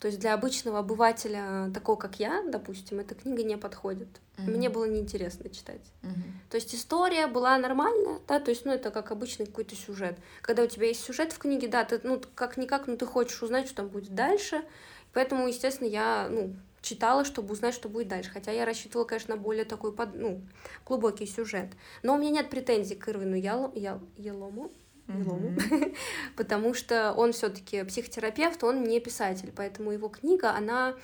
[0.02, 4.08] То есть для обычного обывателя, такого как я, допустим, эта книга не подходит.
[4.36, 4.50] Mm-hmm.
[4.50, 5.92] Мне было неинтересно читать.
[6.02, 6.50] Mm-hmm.
[6.50, 10.18] То есть история была нормальная, да, то есть, ну, это как обычный какой-то сюжет.
[10.40, 13.66] Когда у тебя есть сюжет в книге, да, ты, ну, как-никак, ну, ты хочешь узнать,
[13.66, 14.64] что там будет дальше.
[15.12, 18.30] Поэтому, естественно, я, ну, читала, чтобы узнать, что будет дальше.
[18.30, 20.42] Хотя я рассчитывала, конечно, на более такой, под, ну,
[20.84, 21.68] глубокий сюжет.
[22.02, 24.72] Но у меня нет претензий к Ирвину Ялому
[25.06, 25.96] mm-hmm.
[26.36, 30.94] потому что он все-таки психотерапевт, он не писатель, поэтому его книга, она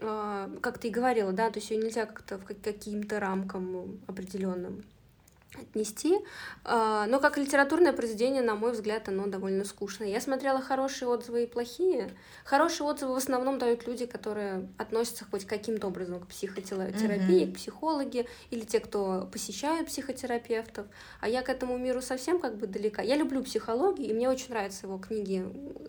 [0.00, 4.84] а, как ты и говорила, да, то есть ее нельзя как-то в каким-то рамкам определенным
[5.60, 6.18] отнести.
[6.64, 10.08] А, но как литературное произведение, на мой взгляд, оно довольно скучное.
[10.08, 12.10] Я смотрела хорошие отзывы и плохие.
[12.44, 17.52] Хорошие отзывы в основном дают люди, которые относятся хоть каким-то образом к психотерапии, mm-hmm.
[17.52, 20.86] к психологии, или те, кто посещают психотерапевтов.
[21.20, 23.02] А я к этому миру совсем как бы далека.
[23.02, 25.44] Я люблю психологию, и мне очень нравятся его книги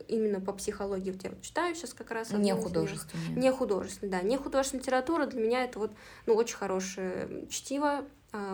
[0.07, 1.11] именно по психологии.
[1.11, 2.31] Вот я читаю сейчас как раз.
[2.31, 3.35] Не художественные.
[3.35, 4.21] Не художественные, да.
[4.21, 5.91] Не художественная литература для меня это вот
[6.25, 8.05] ну, очень хорошее чтиво,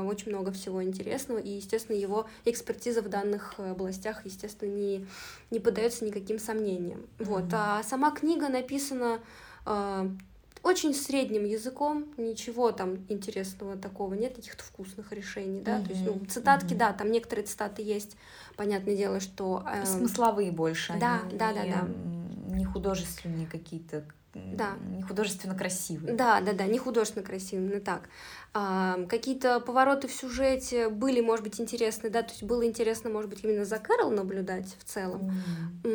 [0.06, 5.06] очень много всего интересного, и, естественно, его экспертиза в данных областях, естественно, не,
[5.50, 7.00] не поддается никаким сомнениям.
[7.00, 7.26] Mm-hmm.
[7.26, 7.46] Вот.
[7.54, 9.20] А сама книга написана
[9.66, 10.10] э,
[10.64, 15.86] очень средним языком, ничего там интересного такого нет, каких-то вкусных решений, да, mm-hmm.
[15.86, 16.78] то есть, ну, цитатки, mm-hmm.
[16.78, 18.18] да, там некоторые цитаты есть,
[18.56, 19.64] понятное дело, что...
[19.68, 21.88] Э, Смысловые больше, да, они да, да, да,
[22.56, 24.78] не художественные какие-то да.
[24.90, 26.14] не художественно красивые.
[26.14, 28.10] Да, да, да, не художественно красивые, именно так.
[28.54, 33.30] А, какие-то повороты в сюжете были, может быть, интересны, да, то есть было интересно, может
[33.30, 35.32] быть, именно за Кэрол наблюдать в целом.
[35.84, 35.92] Mm.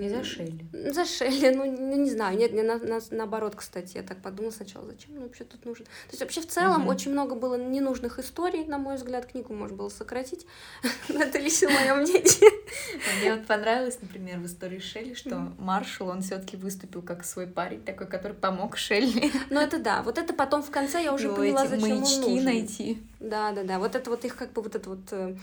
[0.00, 0.66] Не за Шелли.
[0.72, 4.52] За Шелли, ну, ну не знаю, нет, не на, на, наоборот, кстати, я так подумала
[4.52, 5.84] сначала, зачем ну, вообще тут нужен.
[5.84, 6.90] То есть вообще в целом угу.
[6.90, 10.46] очень много было ненужных историй, на мой взгляд, книгу можно было сократить.
[11.08, 12.50] Это лично мое мнение.
[13.20, 17.82] Мне вот понравилось, например, в истории Шелли, что Маршал, он все-таки выступил как свой парень,
[17.82, 19.30] такой, который помог Шелли.
[19.50, 22.44] Ну это да, вот это потом в конце я уже поняла, зачем он нужен.
[22.44, 23.02] найти.
[23.20, 25.36] Да, да, да, вот это вот их как бы вот это вот э,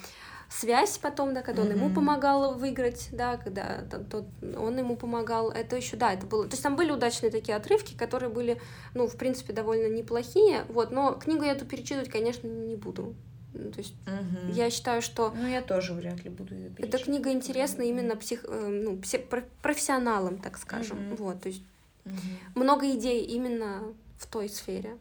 [0.60, 1.78] связь потом, да, когда он mm-hmm.
[1.78, 6.51] ему помогал выиграть, да, когда тот, он ему помогал, это еще, да, это было, то
[6.51, 8.62] есть там были удачные такие отрывки, которые были,
[8.93, 13.16] ну, в принципе, довольно неплохие, вот, но книгу я эту перечитывать, конечно, не буду.
[13.56, 14.51] Ну, то есть угу.
[14.51, 15.32] я считаю, что...
[15.36, 18.45] Ну, я тоже вряд ли буду ее Эта книга интересна именно псих...
[18.47, 19.22] Э, ну, псих...
[19.62, 21.14] профессионалам, так скажем.
[21.14, 21.24] Угу.
[21.24, 21.62] Вот, то есть
[22.04, 22.16] угу.
[22.56, 23.84] много идей именно
[24.18, 24.97] в той сфере.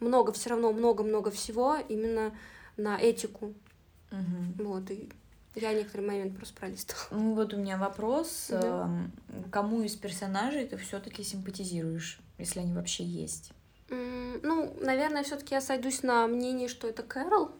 [0.00, 2.36] Много, все равно много-много всего именно
[2.76, 3.54] на этику
[4.18, 4.68] Угу.
[4.68, 5.10] Вот, и
[5.54, 7.06] я некоторый момент просто пролистывала.
[7.10, 8.48] Ну вот у меня вопрос.
[8.50, 8.90] Да.
[9.50, 13.52] Кому из персонажей ты все-таки симпатизируешь, если они вообще есть?
[13.88, 17.52] Ну, наверное, все-таки я сойдусь на мнении, что это Кэрол.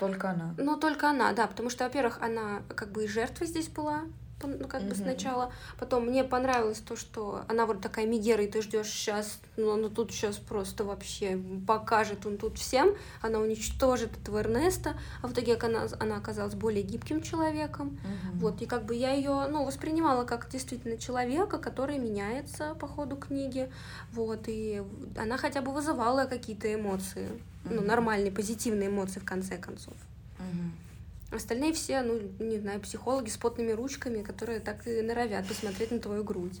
[0.00, 0.54] Только она.
[0.58, 4.02] Ну, только она, да, потому что, во-первых, она как бы и жертва здесь была,
[4.42, 4.88] ну, как mm-hmm.
[4.88, 5.52] бы сначала.
[5.78, 9.88] Потом мне понравилось то, что она вот такая Мегера, и ты ждешь сейчас, ну, она
[9.88, 15.54] тут сейчас просто вообще покажет он тут всем, она уничтожит этого Эрнеста, а в итоге
[15.56, 17.88] она, она оказалась более гибким человеком.
[17.88, 18.38] Mm-hmm.
[18.38, 23.16] Вот, и как бы я ее, ну, воспринимала как действительно человека, который меняется по ходу
[23.16, 23.70] книги,
[24.12, 24.82] вот, и
[25.16, 27.74] она хотя бы вызывала какие-то эмоции, mm-hmm.
[27.74, 29.94] ну, нормальные, позитивные эмоции в конце концов.
[30.38, 30.87] Mm-hmm.
[31.30, 35.98] Остальные все, ну, не знаю, психологи с потными ручками, которые так и норовят посмотреть на
[35.98, 36.58] твою грудь.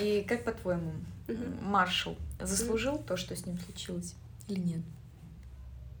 [0.00, 0.92] И как по-твоему,
[1.28, 1.44] угу.
[1.62, 3.04] Маршал заслужил угу.
[3.04, 4.14] то, что с ним случилось,
[4.48, 4.80] или нет?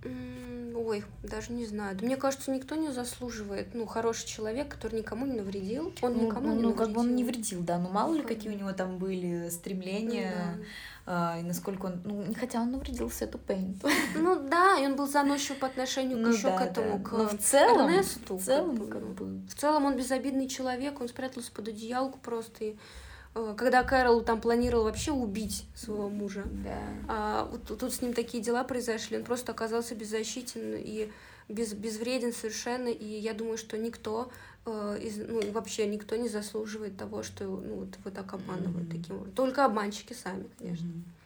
[0.04, 1.96] Ой, даже не знаю.
[1.96, 3.74] Да мне кажется, никто не заслуживает.
[3.74, 5.92] Ну, хороший человек, который никому не навредил.
[6.02, 6.70] Он ну, никому ну, не навредил.
[6.70, 7.78] Ну, как бы он не вредил, да.
[7.78, 10.56] Но мало ли, какие у него там были стремления.
[10.56, 10.66] Ну, да
[11.04, 13.88] а, и насколько он, ну, хотя он навредил Сету Пейнту.
[14.14, 17.04] Ну да, и он был заносчив по отношению к ну, еще да, к этому, да.
[17.04, 18.36] к Но в целом, Эрнесту.
[18.36, 19.48] В целом, как бы, как бы.
[19.48, 22.76] В целом он безобидный человек, он спрятался под одеялку просто и
[23.56, 26.78] когда Кэрол там планировал вообще убить своего мужа, да.
[27.08, 31.10] а вот тут с ним такие дела произошли, он просто оказался беззащитен и
[31.48, 34.30] без, безвреден совершенно, и я думаю, что никто
[34.66, 39.00] э, из, ну, вообще никто не заслуживает того, что ну, вот его так обманывают mm-hmm.
[39.00, 39.34] таким образом.
[39.34, 40.86] Только обманщики сами, конечно.
[40.86, 41.21] Mm-hmm.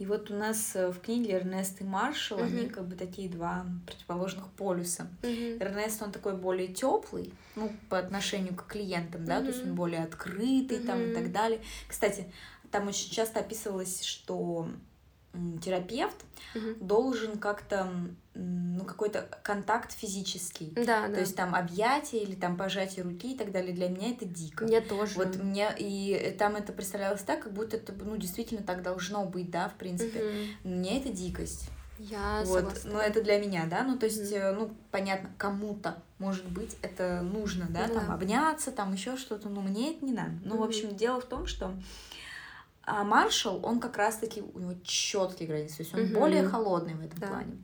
[0.00, 2.58] И вот у нас э, в книге Эрнест и Маршал, mm-hmm.
[2.58, 5.08] они как бы такие два противоположных полюса.
[5.20, 5.62] Mm-hmm.
[5.62, 9.42] Эрнест, он такой более теплый, ну, по отношению к клиентам, да, mm-hmm.
[9.42, 10.86] то есть он более открытый mm-hmm.
[10.86, 11.60] там и так далее.
[11.86, 12.32] Кстати,
[12.70, 14.70] там очень часто описывалось, что
[15.62, 16.16] терапевт
[16.54, 16.74] угу.
[16.80, 17.88] должен как-то
[18.34, 21.20] ну какой-то контакт физический да, то да.
[21.20, 24.80] есть там объятие или там пожатие руки и так далее для меня это дико мне
[24.80, 29.24] тоже вот мне и там это представлялось так как будто это ну действительно так должно
[29.24, 30.68] быть да в принципе угу.
[30.68, 31.68] мне это дикость
[32.00, 32.92] я вот, согласна.
[32.92, 34.52] но это для меня, да, ну то есть, mm.
[34.52, 38.14] ну понятно, кому-то, может быть, это нужно, да, ну, там да.
[38.14, 40.32] обняться, там еще что-то, но мне это не надо.
[40.42, 40.58] Ну, mm-hmm.
[40.58, 41.74] в общем, дело в том, что
[42.82, 46.14] а Маршал, он как раз-таки, у него четкие границы, то есть он угу.
[46.14, 47.28] более холодный в этом да.
[47.28, 47.62] плане.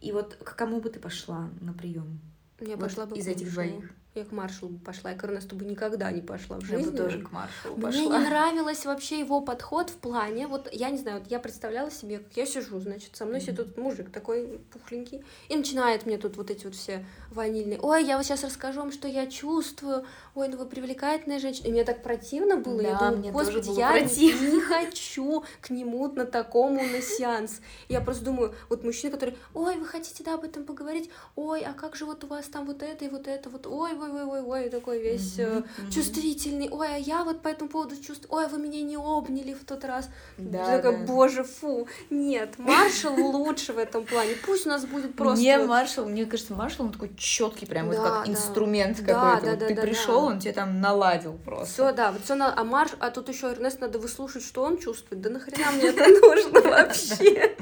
[0.00, 2.20] И вот к кому бы ты пошла на прием?
[2.60, 3.90] Я вот пошла бы из этих двоих.
[4.14, 6.84] Я к маршалу бы пошла, я к Эрнесту бы никогда не пошла в жизни.
[6.84, 8.00] Я бы тоже к маршалу пошла.
[8.00, 11.90] Мне не нравилось вообще его подход в плане, вот я не знаю, вот я представляла
[11.90, 13.46] себе, как я сижу, значит, со мной mm-hmm.
[13.46, 18.16] сидит мужик такой пухленький, и начинает мне тут вот эти вот все ванильные, ой, я
[18.16, 20.04] вот сейчас расскажу вам, что я чувствую,
[20.36, 23.70] ой, ну вы привлекательная женщина, и мне так противно было, да, я думаю, мне господи,
[23.76, 27.60] я не, не хочу к нему на такому на сеанс.
[27.88, 31.72] Я просто думаю, вот мужчина, который, ой, вы хотите, да, об этом поговорить, ой, а
[31.72, 34.24] как же вот у вас там вот это и вот это, вот, ой, ой, ой,
[34.24, 35.90] ой, ой, такой весь mm-hmm, mm-hmm.
[35.90, 39.54] чувствительный, ой, а я вот по этому поводу чувствую, ой, а вы меня не обняли
[39.54, 40.08] в тот раз.
[40.38, 41.06] Да, такая, да.
[41.06, 45.42] боже, фу, нет, Маршал лучше в этом плане, пусть у нас будет просто...
[45.42, 48.32] Не Маршал, мне кажется, Маршал, он такой четкий, прям да, вот как да.
[48.32, 49.46] инструмент да, какой-то.
[49.46, 50.26] Да, вот да, ты да, пришел, да.
[50.26, 51.72] он тебе там наладил просто.
[51.72, 52.54] Все, да, вот все на...
[52.54, 55.20] А Марш, а тут еще Эрнест надо выслушать, что он чувствует.
[55.20, 57.56] Да нахрена мне это нужно вообще?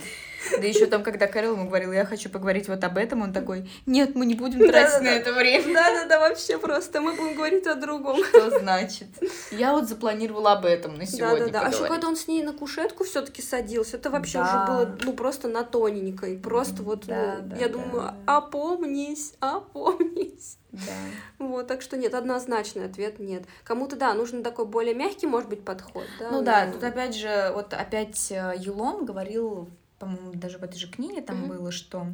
[0.50, 3.70] Да еще там, когда Кэрол ему говорил, я хочу поговорить вот об этом, он такой,
[3.86, 5.74] нет, мы не будем тратить на это время.
[5.74, 8.22] Да-да-да, вообще просто, мы будем говорить о другом.
[8.24, 9.08] Что значит?
[9.50, 12.52] Я вот запланировала об этом на сегодня Да-да-да, а еще когда он с ней на
[12.52, 17.56] кушетку все таки садился, это вообще уже было, ну, просто на тоненькой, просто вот, ну,
[17.58, 20.58] я думаю, опомнись, опомнись.
[20.72, 20.92] Да.
[21.38, 23.44] Вот, так что нет, однозначный ответ нет.
[23.62, 26.04] Кому-то, да, нужен такой более мягкий, может быть, подход.
[26.18, 26.30] Да?
[26.30, 29.68] Ну да, тут опять же, вот опять э, Елон говорил
[30.02, 31.56] по-моему, даже в этой же книге там mm-hmm.
[31.56, 32.08] было, что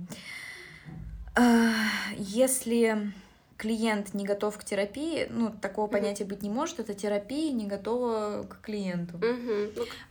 [1.36, 1.72] э,
[2.18, 3.12] если
[3.56, 8.46] клиент не готов к терапии, ну, такого понятия быть не может, это терапия не готова
[8.46, 9.18] к клиенту.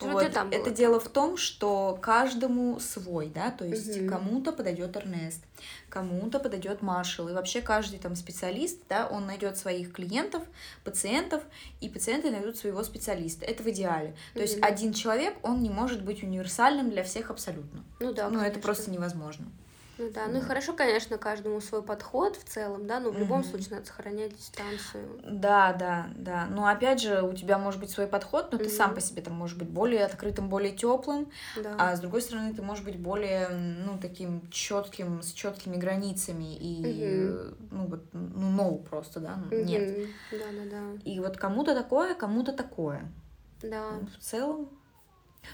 [0.01, 0.31] Ну, вот.
[0.33, 4.09] там это дело в том, что каждому свой, да, то есть угу.
[4.09, 5.43] кому-то подойдет Эрнест,
[5.97, 10.43] кому-то подойдет Маршал, и вообще каждый там специалист, да, он найдет своих клиентов,
[10.83, 11.41] пациентов,
[11.81, 13.45] и пациенты найдут своего специалиста.
[13.45, 14.15] Это в идеале.
[14.33, 14.41] То угу.
[14.41, 17.83] есть один человек, он не может быть универсальным для всех абсолютно.
[17.99, 18.29] Ну да.
[18.29, 19.47] Ну, это просто невозможно.
[19.97, 23.43] Ну да, ну и хорошо, конечно, каждому свой подход в целом, да, но в любом
[23.43, 25.19] случае надо сохранять дистанцию.
[25.23, 26.47] Да, да, да.
[26.49, 29.33] Но опять же, у тебя может быть свой подход, но ты сам по себе там
[29.33, 31.75] можешь быть более открытым, более теплым, да.
[31.79, 37.31] а с другой стороны ты можешь быть более, ну, таким четким, с четкими границами и,
[37.71, 40.07] ну, вот, ну, no просто, да, нет.
[40.31, 41.01] Да, да, да.
[41.05, 43.11] И вот кому-то такое, кому-то такое.
[43.61, 43.91] Да.
[44.01, 44.69] Ну, в целом,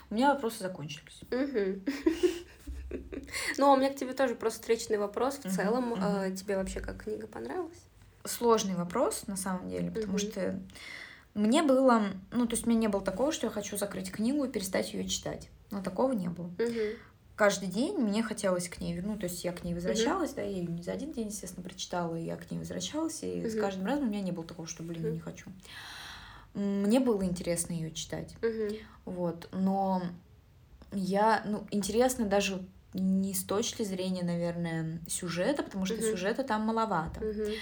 [0.10, 1.22] у меня вопросы закончились.
[3.58, 5.40] Ну, а у меня к тебе тоже просто встречный вопрос.
[5.44, 7.80] В целом, э, тебе вообще как книга понравилась?
[8.26, 10.60] Сложный вопрос, на самом деле, потому что
[11.34, 14.44] мне было, ну, то есть у меня не было такого, что я хочу закрыть книгу
[14.44, 15.50] и перестать ее читать.
[15.72, 16.52] Но такого не было.
[17.36, 20.50] Каждый день мне хотелось к ней, ну, то есть я к ней возвращалась, да, я
[20.50, 23.88] ее не за один день, естественно, прочитала, и я к ней возвращалась, и с каждым
[23.88, 25.50] разом у меня не было такого, что, блин, не хочу.
[26.54, 28.36] Мне было интересно ее читать,
[29.06, 30.04] вот, но
[30.92, 32.64] я, ну, интересно даже
[32.94, 36.12] не с точки зрения, наверное, сюжета, потому что uh-huh.
[36.12, 37.20] сюжета там маловато.
[37.22, 37.56] Uh-huh.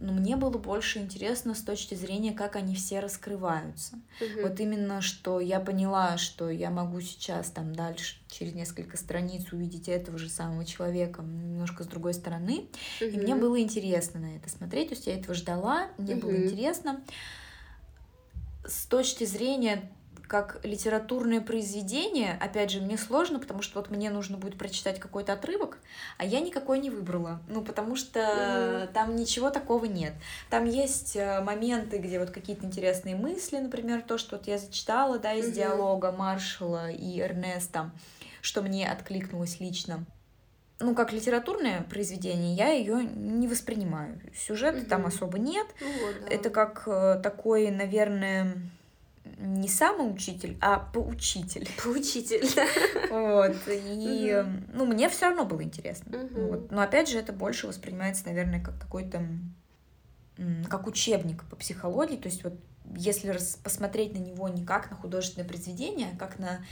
[0.00, 3.96] Но мне было больше интересно с точки зрения, как они все раскрываются.
[4.20, 4.48] Uh-huh.
[4.48, 9.88] Вот именно, что я поняла, что я могу сейчас там дальше, через несколько страниц, увидеть
[9.88, 12.68] этого же самого человека немножко с другой стороны.
[13.00, 13.10] Uh-huh.
[13.10, 14.90] И мне было интересно на это смотреть.
[14.90, 16.20] То есть я этого ждала, мне uh-huh.
[16.20, 17.02] было интересно.
[18.64, 19.90] С точки зрения
[20.28, 25.32] как литературное произведение, опять же, мне сложно, потому что вот мне нужно будет прочитать какой-то
[25.32, 25.78] отрывок,
[26.18, 27.40] а я никакой не выбрала.
[27.48, 28.92] Ну, потому что mm-hmm.
[28.92, 30.12] там ничего такого нет.
[30.50, 35.18] Там есть э, моменты, где вот какие-то интересные мысли, например, то, что вот я зачитала,
[35.18, 35.52] да, из mm-hmm.
[35.52, 37.90] диалога Маршала и Эрнеста,
[38.42, 40.04] что мне откликнулось лично.
[40.78, 44.20] Ну, как литературное произведение, я ее не воспринимаю.
[44.36, 44.88] Сюжета mm-hmm.
[44.88, 45.66] там особо нет.
[45.80, 46.34] Ну, вот, да.
[46.34, 48.54] Это как э, такой, наверное
[49.38, 51.68] не самоучитель, а поучитель.
[51.82, 52.46] Поучитель,
[53.10, 53.56] Вот.
[53.66, 56.28] И, ну, мне все равно было интересно.
[56.32, 56.70] Вот.
[56.70, 59.26] Но опять же, это больше воспринимается, наверное, как какой-то
[60.68, 62.16] как учебник по психологии.
[62.16, 62.54] То есть, вот
[62.96, 66.64] если посмотреть на него не как на художественное произведение, а как на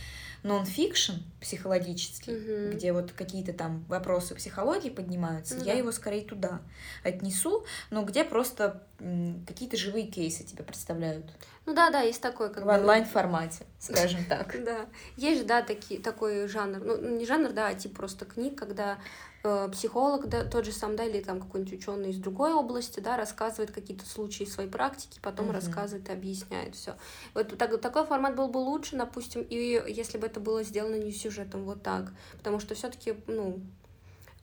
[0.42, 2.72] нон-фикшн психологический, mm-hmm.
[2.72, 5.66] где вот какие-то там вопросы психологии поднимаются, mm-hmm.
[5.66, 6.60] я его скорее туда
[7.02, 11.26] отнесу, но где просто какие-то живые кейсы тебе представляют.
[11.66, 14.56] Ну да, да, есть такой как в онлайн-формате, скажем так.
[14.64, 14.86] Да,
[15.16, 18.98] есть же, да, такие, такой жанр, ну не жанр, да, а типа просто книг, когда
[19.42, 23.16] э, психолог, да, тот же сам, да, или там какой-нибудь ученый из другой области, да,
[23.16, 26.94] рассказывает какие-то случаи своей практики, потом рассказывает и объясняет все.
[27.34, 29.56] Вот так, такой формат был бы лучше, допустим, и
[29.88, 33.60] если бы это было сделано не сюжетом вот так, потому что все-таки, ну,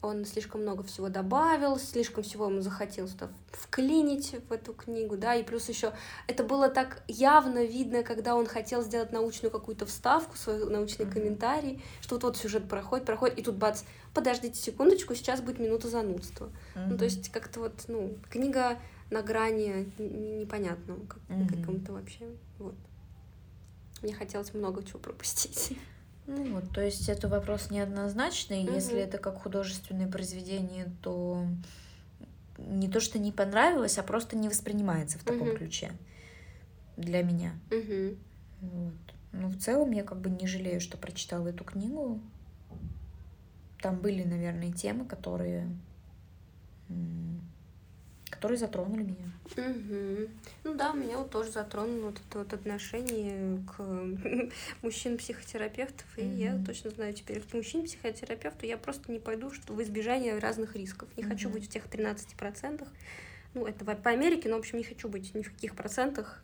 [0.04, 3.14] он слишком много всего добавил, слишком всего ему захотелось
[3.50, 5.92] вклинить в эту книгу, да, и плюс еще
[6.26, 11.12] это было так явно видно, когда он хотел сделать научную какую-то вставку, свой научный mm-hmm.
[11.12, 13.82] комментарий, что вот вот сюжет проходит, проходит, и тут бац,
[14.12, 16.46] подождите секундочку, сейчас будет минута занудства.
[16.74, 16.86] Mm-hmm.
[16.88, 18.78] Ну, то есть как-то вот, ну, книга
[19.10, 21.60] на грани непонятного как, mm-hmm.
[21.60, 22.28] каком-то вообще,
[22.58, 22.74] вот.
[24.02, 25.78] Мне хотелось много чего пропустить.
[26.26, 28.64] Ну вот, то есть это вопрос неоднозначный.
[28.64, 28.72] Угу.
[28.72, 31.46] Если это как художественное произведение, то
[32.58, 35.56] не то, что не понравилось, а просто не воспринимается в таком угу.
[35.56, 35.92] ключе
[36.96, 37.52] для меня.
[37.70, 38.16] Угу.
[38.60, 38.94] Вот.
[39.32, 42.20] Ну, в целом, я как бы не жалею, что прочитала эту книгу.
[43.82, 45.68] Там были, наверное, темы, которые
[48.34, 49.32] которые затронули меня.
[49.56, 50.28] Угу.
[50.64, 53.80] Ну да, меня вот тоже затронуло вот это вот отношение к
[54.82, 56.06] мужчин-психотерапевтов.
[56.16, 56.36] И угу.
[56.36, 61.08] я точно знаю теперь, к мужчин-психотерапевту я просто не пойду что в избежание разных рисков.
[61.16, 61.32] Не угу.
[61.32, 62.86] хочу быть в тех 13%.
[63.54, 66.42] Ну, это по Америке, но, в общем, не хочу быть ни в каких процентах,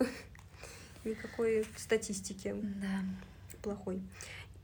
[1.05, 3.03] никакой статистики да.
[3.63, 4.01] плохой.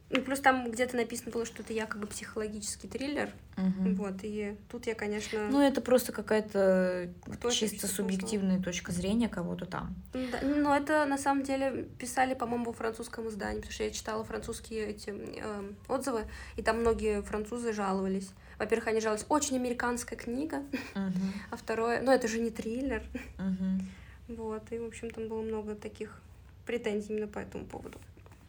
[0.09, 3.31] Ну, плюс там где-то написано было, что это якобы психологический триллер.
[3.57, 3.95] Угу.
[3.97, 5.49] Вот, и тут я, конечно...
[5.51, 7.11] Ну, это просто какая-то
[7.51, 9.97] чисто субъективная точка зрения кого-то там.
[10.13, 14.23] Да, но это на самом деле писали, по-моему, во французском издании, потому что я читала
[14.23, 16.23] французские эти э, отзывы,
[16.57, 18.31] и там многие французы жаловались.
[18.59, 20.59] Во-первых, они жаловались, очень американская книга,
[20.95, 21.21] угу.
[21.51, 23.03] а второе, ну, это же не триллер.
[23.39, 23.83] Угу.
[24.29, 26.21] Вот, и, в общем, там было много таких
[26.67, 28.01] претензий именно по этому поводу.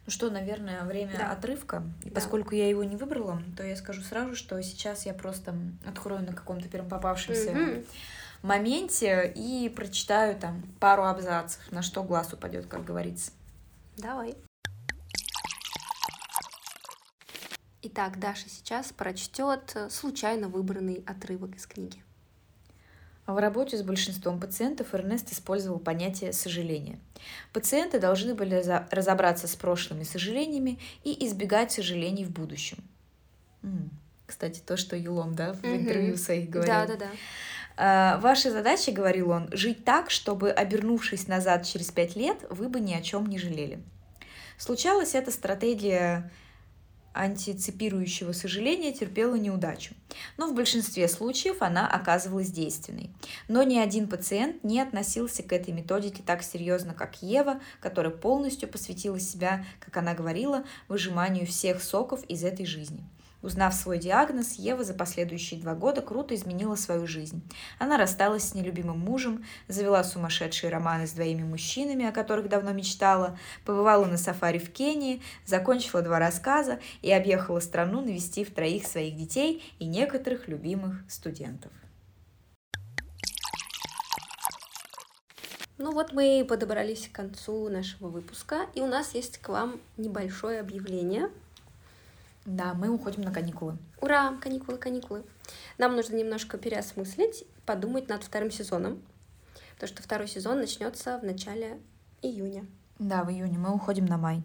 [0.08, 1.32] Ну что, наверное, время да.
[1.32, 1.82] отрывка.
[2.02, 2.14] И да.
[2.14, 5.54] поскольку я его не выбрала, то я скажу сразу, что сейчас я просто
[5.84, 7.86] открою на каком-то первом попавшемся mm-hmm.
[8.40, 13.32] моменте и прочитаю там пару абзацев, на что глаз упадет, как говорится.
[13.98, 14.34] Давай.
[17.82, 22.02] Итак, Даша сейчас прочтет случайно выбранный отрывок из книги.
[23.28, 26.98] В работе с большинством пациентов Эрнест использовал понятие сожаления.
[27.52, 28.54] Пациенты должны были
[28.90, 32.78] разобраться с прошлыми сожалениями и избегать сожалений в будущем.
[34.24, 36.74] Кстати, то, что Юлом, да, в интервью своих говорил.
[36.74, 36.96] Да, да,
[37.76, 38.18] да.
[38.22, 42.94] Ваша задача, говорил он, жить так, чтобы, обернувшись назад через пять лет, вы бы ни
[42.94, 43.78] о чем не жалели.
[44.56, 46.30] Случалась эта стратегия
[47.18, 49.94] антиципирующего сожаления терпела неудачу.
[50.36, 53.10] Но в большинстве случаев она оказывалась действенной.
[53.48, 58.68] Но ни один пациент не относился к этой методике так серьезно, как Ева, которая полностью
[58.68, 63.04] посвятила себя, как она говорила, выжиманию всех соков из этой жизни–
[63.40, 67.40] Узнав свой диагноз, Ева за последующие два года круто изменила свою жизнь.
[67.78, 73.38] Она рассталась с нелюбимым мужем, завела сумасшедшие романы с двоими мужчинами, о которых давно мечтала,
[73.64, 79.62] побывала на сафари в Кении, закончила два рассказа и объехала страну, навестив троих своих детей
[79.78, 81.70] и некоторых любимых студентов.
[85.80, 90.58] Ну вот мы подобрались к концу нашего выпуска, и у нас есть к вам небольшое
[90.58, 91.30] объявление–
[92.48, 93.76] да, мы уходим на каникулы.
[94.00, 95.22] Ура, каникулы, каникулы.
[95.76, 99.02] Нам нужно немножко переосмыслить, подумать над вторым сезоном.
[99.74, 101.78] Потому что второй сезон начнется в начале
[102.22, 102.64] июня.
[102.98, 103.58] Да, в июне.
[103.58, 104.42] Мы уходим на май.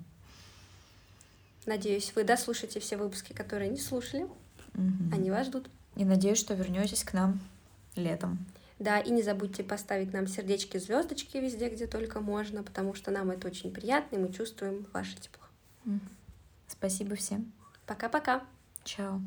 [1.65, 4.23] Надеюсь, вы дослушаете все выпуски, которые не слушали.
[4.73, 5.13] Угу.
[5.13, 5.69] Они вас ждут.
[5.95, 7.39] И надеюсь, что вернетесь к нам
[7.95, 8.37] летом.
[8.79, 13.31] Да, и не забудьте поставить нам сердечки, звездочки везде, где только можно, потому что нам
[13.31, 15.45] это очень приятно, и мы чувствуем ваше тепло.
[16.67, 17.53] Спасибо всем.
[17.85, 18.41] Пока-пока.
[18.83, 19.19] Чао.